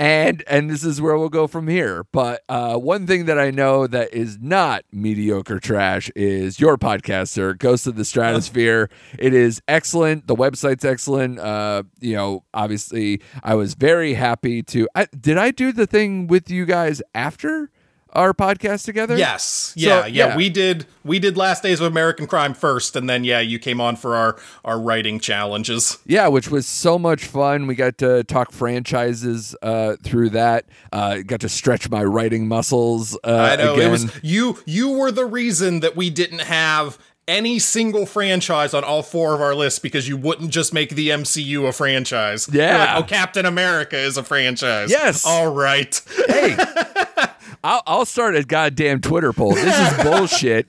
[0.00, 2.04] and and this is where we'll go from here.
[2.10, 7.28] But uh, one thing that I know that is not mediocre trash is your podcast,
[7.28, 8.88] sir, Ghosts of the Stratosphere.
[9.18, 10.26] it is excellent.
[10.26, 11.38] The website's excellent.
[11.38, 14.88] Uh, you know, obviously, I was very happy to.
[14.94, 17.70] I, did I do the thing with you guys after?
[18.12, 19.16] Our podcast together?
[19.16, 19.42] yes.
[19.44, 20.36] So, Yeah, yeah, yeah.
[20.36, 23.80] We did we did Last Days of American Crime first, and then yeah, you came
[23.80, 25.98] on for our our writing challenges.
[26.06, 27.66] Yeah, which was so much fun.
[27.66, 30.66] We got to talk franchises uh, through that.
[30.92, 33.16] Uh, got to stretch my writing muscles.
[33.24, 33.88] Uh, I know again.
[33.88, 36.98] it was you you were the reason that we didn't have
[37.28, 41.10] any single franchise on all four of our lists because you wouldn't just make the
[41.10, 42.48] MCU a franchise.
[42.52, 42.94] Yeah.
[42.94, 44.90] like, oh, Captain America is a franchise.
[44.90, 45.24] Yes.
[45.24, 46.00] All right.
[46.26, 46.56] hey,
[47.62, 49.52] I'll, I'll start a goddamn Twitter poll.
[49.54, 50.66] This is bullshit.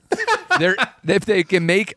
[0.58, 0.76] they're
[1.06, 1.94] if they can make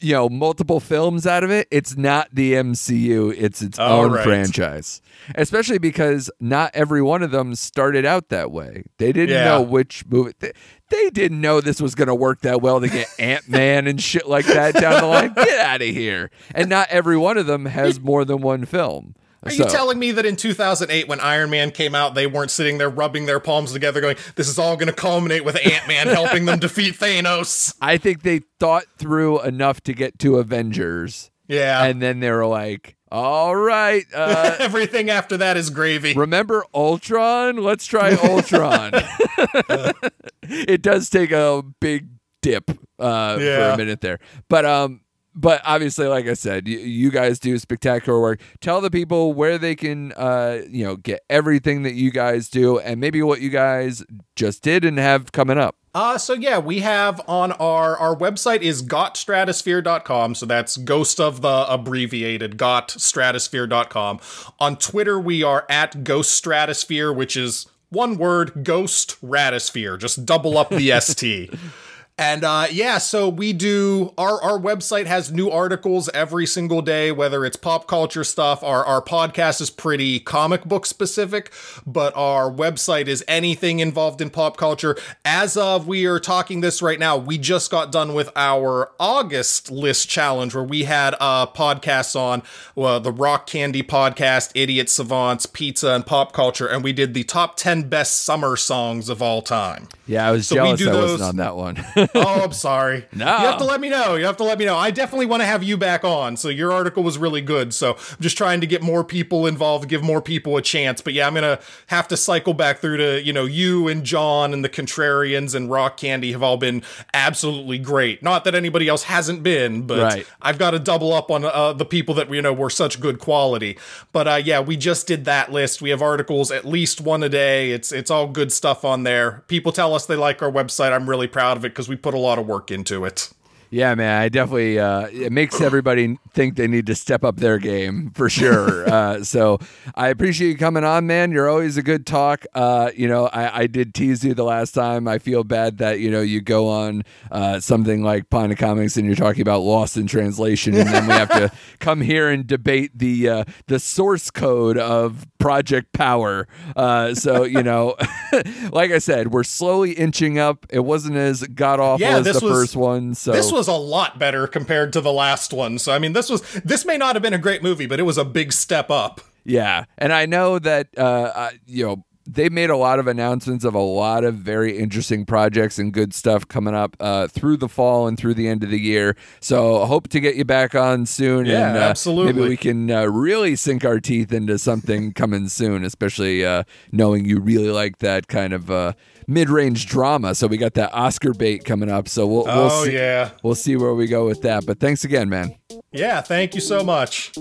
[0.00, 4.12] you know multiple films out of it, it's not the MCU, it's its All own
[4.12, 4.24] right.
[4.24, 5.00] franchise.
[5.36, 8.84] Especially because not every one of them started out that way.
[8.98, 9.44] They didn't Yeah.
[9.44, 10.32] know which movie.
[10.38, 10.52] They,
[10.90, 14.00] they didn't know this was going to work that well to get Ant Man and
[14.00, 15.32] shit like that down the line.
[15.32, 16.30] Get out of here!
[16.54, 19.14] And not every one of them has more than one film.
[19.44, 22.50] Are So- you telling me that in 2008, when Iron Man came out, they weren't
[22.50, 25.86] sitting there rubbing their palms together, going, "This is all going to culminate with Ant
[25.86, 27.74] Man helping them defeat Thanos"?
[27.80, 32.46] I think they thought through enough to get to Avengers, Yeah, and then they were
[32.46, 36.14] like, "All right, uh, everything after that is gravy.
[36.14, 37.56] remember Ultron?
[37.58, 38.92] Let's try Ultron."
[40.42, 42.08] it does take a big
[42.42, 44.18] dip uh, for a minute there,
[44.48, 45.00] but um,
[45.34, 48.40] but obviously, like I said, you, you guys do spectacular work.
[48.60, 52.78] Tell the people where they can, uh, you know, get everything that you guys do,
[52.78, 54.04] and maybe what you guys
[54.36, 55.76] just did and have coming up.
[55.94, 60.34] Uh, so yeah, we have on our our website is gotstratosphere.com.
[60.34, 64.20] So that's ghost of the abbreviated gotstratosphere.com.
[64.58, 69.96] On Twitter, we are at ghost stratosphere, which is one word, ghost ratosphere.
[69.96, 71.54] Just double up the ST.
[72.16, 77.10] And uh, yeah, so we do our our website has new articles every single day,
[77.10, 78.62] whether it's pop culture stuff.
[78.62, 81.52] Our our podcast is pretty comic book specific,
[81.84, 84.96] but our website is anything involved in pop culture.
[85.24, 89.72] As of we are talking this right now, we just got done with our August
[89.72, 92.44] list challenge where we had uh podcasts on
[92.76, 97.24] well, the Rock Candy podcast, Idiot Savants, Pizza, and Pop Culture, and we did the
[97.24, 99.88] top ten best summer songs of all time.
[100.06, 101.84] Yeah, I was So jealous I wasn't on that one.
[102.14, 103.06] oh, I'm sorry.
[103.14, 103.26] No.
[103.26, 104.16] You have to let me know.
[104.16, 104.76] You have to let me know.
[104.76, 106.36] I definitely want to have you back on.
[106.36, 107.72] So your article was really good.
[107.72, 111.00] So I'm just trying to get more people involved, give more people a chance.
[111.00, 114.52] But yeah, I'm gonna have to cycle back through to, you know, you and John
[114.52, 116.82] and the Contrarians and Rock Candy have all been
[117.12, 118.22] absolutely great.
[118.22, 120.26] Not that anybody else hasn't been, but Right.
[120.42, 123.18] I've got to double up on uh, the people that you know were such good
[123.18, 123.78] quality.
[124.12, 125.80] But uh, yeah, we just did that list.
[125.80, 127.70] We have articles at least one a day.
[127.70, 129.44] It's it's all good stuff on there.
[129.48, 130.92] People tell us they like our website.
[130.92, 133.30] I'm really proud of it because we put a lot of work into it.
[133.74, 137.58] Yeah, man, I definitely uh, it makes everybody think they need to step up their
[137.58, 138.88] game for sure.
[138.92, 139.58] uh, so
[139.96, 141.32] I appreciate you coming on, man.
[141.32, 142.46] You're always a good talk.
[142.54, 145.08] Uh, you know, I, I did tease you the last time.
[145.08, 147.02] I feel bad that you know you go on
[147.32, 151.08] uh, something like Pine of Comics and you're talking about Lost in Translation, and then
[151.08, 151.50] we have to
[151.80, 156.46] come here and debate the uh, the source code of Project Power.
[156.76, 157.96] Uh, so you know,
[158.70, 160.64] like I said, we're slowly inching up.
[160.70, 163.14] It wasn't as god awful Yeah, as the was- first one.
[163.16, 165.78] So This was a lot better compared to the last one.
[165.78, 168.04] So I mean, this was this may not have been a great movie, but it
[168.04, 169.20] was a big step up.
[169.44, 173.74] Yeah, and I know that uh, you know they made a lot of announcements of
[173.74, 178.06] a lot of very interesting projects and good stuff coming up uh, through the fall
[178.06, 179.16] and through the end of the year.
[179.40, 181.46] So hope to get you back on soon.
[181.46, 182.32] Yeah, and, uh, absolutely.
[182.32, 187.24] Maybe we can uh, really sink our teeth into something coming soon, especially uh, knowing
[187.24, 188.92] you really like that kind of uh,
[189.26, 190.34] mid-range drama.
[190.34, 192.08] So we got that Oscar bait coming up.
[192.08, 194.64] So we'll, we'll Oh see, yeah, we'll see where we go with that.
[194.66, 195.54] But thanks again, man.
[195.92, 196.20] yeah.
[196.22, 197.32] Thank you so much.